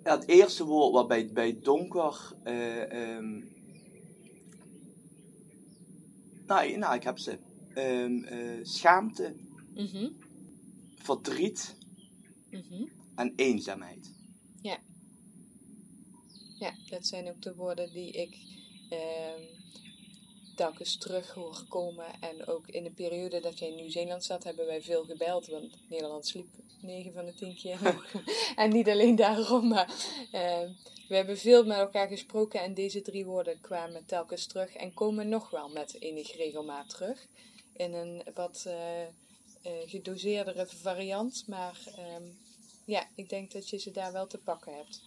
[0.04, 2.34] Ja, het eerste woord wat bij, bij donker.
[2.44, 3.40] ehm,
[6.46, 7.38] nou, nou, ik heb ze.
[7.74, 9.36] Ehm, eh, schaamte,
[9.76, 10.10] Mhm,
[10.96, 11.76] verdriet
[12.50, 12.88] mhm.
[13.16, 14.12] en eenzaamheid.
[16.62, 18.38] Ja, dat zijn ook de woorden die ik
[18.90, 19.42] ehm,
[20.56, 22.06] telkens terug hoor komen.
[22.20, 25.48] En ook in de periode dat jij in Nieuw-Zeeland zat, hebben wij veel gebeld.
[25.48, 26.48] Want Nederland sliep
[26.82, 28.12] 9 van de 10 keer nog.
[28.56, 29.94] en niet alleen daarom, maar
[30.32, 30.70] ehm,
[31.08, 32.62] we hebben veel met elkaar gesproken.
[32.62, 37.28] En deze drie woorden kwamen telkens terug en komen nog wel met enig regelmaat terug.
[37.74, 39.10] In een wat eh, eh,
[39.86, 41.44] gedoseerdere variant.
[41.48, 42.24] Maar ehm,
[42.86, 45.02] ja, ik denk dat je ze daar wel te pakken hebt.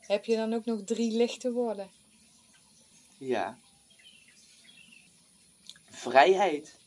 [0.00, 1.90] Heb je dan ook nog drie lichte woorden?
[3.18, 3.58] Ja.
[6.00, 6.78] Vrijheid,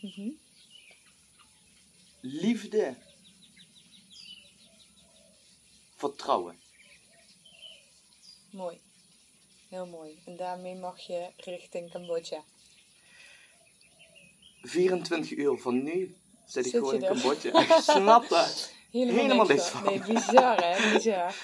[0.00, 0.30] Mhm.
[2.20, 2.96] liefde,
[5.96, 6.58] vertrouwen.
[8.50, 8.80] Mooi.
[9.68, 10.18] Heel mooi.
[10.24, 12.42] En daarmee mag je richting Cambodja.
[14.62, 16.16] 24 uur van nu
[16.46, 17.12] zit ik gewoon in er?
[17.12, 17.60] Cambodja.
[17.76, 18.72] Ik snap dat.
[18.90, 19.84] Helemaal niks van.
[19.84, 21.34] Nee, bizar hè, bizar.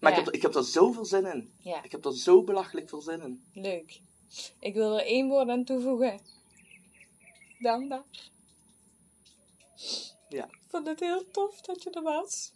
[0.00, 0.18] Maar Ja.
[0.18, 1.52] ik, heb, ik heb er zoveel zin in.
[1.58, 3.44] Ja, Ik heb er zo belachelijk veel zin in.
[3.54, 4.00] leuk.
[4.60, 6.20] Ik wil er één woord aan toevoegen.
[7.62, 8.04] Dankbaar.
[10.28, 10.44] Ja.
[10.44, 12.52] Ik vond het heel tof dat je er was.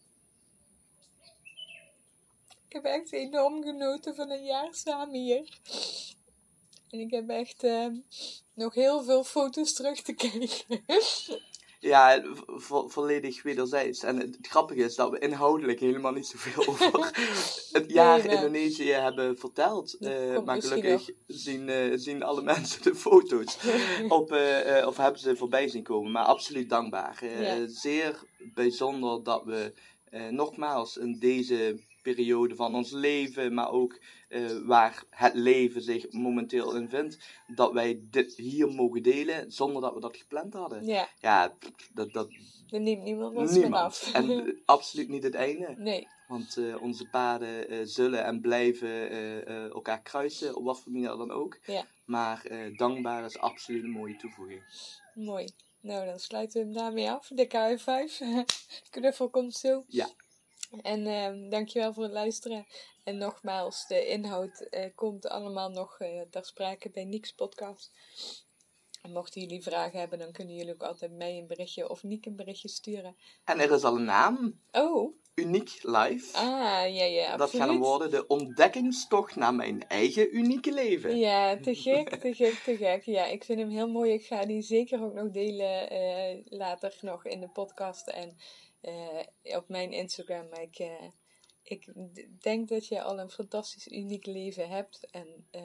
[2.68, 5.58] Ik heb echt enorm genoten van een jaar samen hier.
[6.90, 7.86] En ik heb echt eh,
[8.54, 10.84] nog heel veel foto's terug te kijken.
[11.86, 14.02] Ja, vo- volledig wederzijds.
[14.02, 17.10] En het grappige is dat we inhoudelijk helemaal niet zoveel over
[17.72, 19.94] het jaar Nee, Indonesië hebben verteld.
[19.94, 23.58] Eh, maar gelukkig zien, eh, zien alle mensen de foto's.
[24.08, 26.12] op, eh, of hebben ze voorbij zien komen.
[26.12, 27.24] Maar absoluut dankbaar.
[27.40, 27.66] Ja.
[27.66, 28.22] Zeer
[28.54, 29.72] bijzonder dat we
[30.30, 31.80] nogmaals in deze
[32.14, 33.98] periode van ons leven, maar ook
[34.28, 39.82] eh, waar het leven zich momenteel in vindt, dat wij dit hier mogen delen zonder
[39.82, 40.84] dat we dat gepland hadden.
[40.84, 41.54] Ja, Ja,
[41.94, 42.28] dat, dat
[42.70, 43.74] er neemt niemand ons niemand.
[43.74, 44.12] af.
[44.12, 45.74] En absoluut niet het einde.
[45.76, 49.10] Nee, Want eh, onze paden eh, zullen en blijven
[49.70, 51.58] elkaar kruisen, op wat voor manier dan ook.
[51.66, 51.84] Ja.
[52.04, 54.62] Maar dankbaar is absoluut een mooie toevoeging.
[55.14, 55.48] mooi.
[55.80, 57.28] Nou, dan sluiten we hem daarmee af.
[57.28, 58.44] High five.
[58.90, 59.84] Knuffel komt zo.
[59.88, 60.08] Ja.
[60.82, 62.66] En ehm, dankjewel voor het luisteren.
[63.04, 67.92] En nogmaals, de inhoud eh, komt allemaal nog eh, ter sprake bij Niek's podcast.
[69.02, 72.26] En mochten jullie vragen hebben, dan kunnen jullie ook altijd mij een berichtje of Niek
[72.26, 73.16] een berichtje sturen.
[73.44, 76.36] En er is al een naam, Oh, Uniek Live.
[76.36, 77.66] ah, ja, ja, dat absoluut.
[77.68, 81.18] hem worden de ontdekkingstocht naar mijn eigen unieke leven.
[81.18, 83.02] Ja, te gek, te gek, te gek.
[83.02, 84.12] Ja, ik vind hem heel mooi.
[84.12, 88.36] Ik ga die zeker ook nog delen eh, later nog in de podcast en
[88.86, 90.48] eh, op mijn Instagram.
[90.48, 91.10] Maar ik, eh,
[91.62, 91.92] ik
[92.42, 95.62] denk dat je al een fantastisch uniek leven hebt en eh,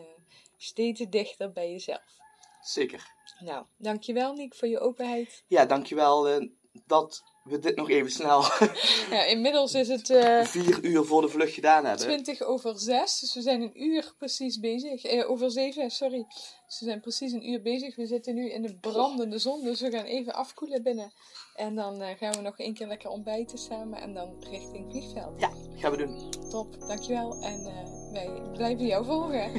[0.58, 2.20] steeds dichter bij jezelf.
[2.62, 3.14] Zeker.
[3.40, 5.44] Nou, dankjewel Niek voor je openheid.
[5.48, 6.50] Ja, dankjewel.
[6.86, 8.44] dat we dit nog even snel
[9.12, 12.06] Ja, inmiddels is het eh, vier uur voor de vlucht gedaan hebben.
[12.06, 15.04] 20 over 6, dus we zijn een uur precies bezig.
[15.04, 16.26] Eh, over 7, sorry.
[16.68, 17.96] Dus we zijn precies een uur bezig.
[17.96, 21.12] We zitten nu in de brandende zon, dus we gaan even afkoelen binnen.
[21.56, 25.40] En dan eh, gaan we nog één keer lekker ontbijten samen en dan richting vliegveld.
[25.40, 26.32] Ja, gaan we doen.
[26.50, 27.42] Top, dankjewel.
[27.42, 29.52] En eh, wij blijven jou volgen.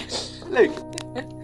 [0.56, 0.72] Leuk.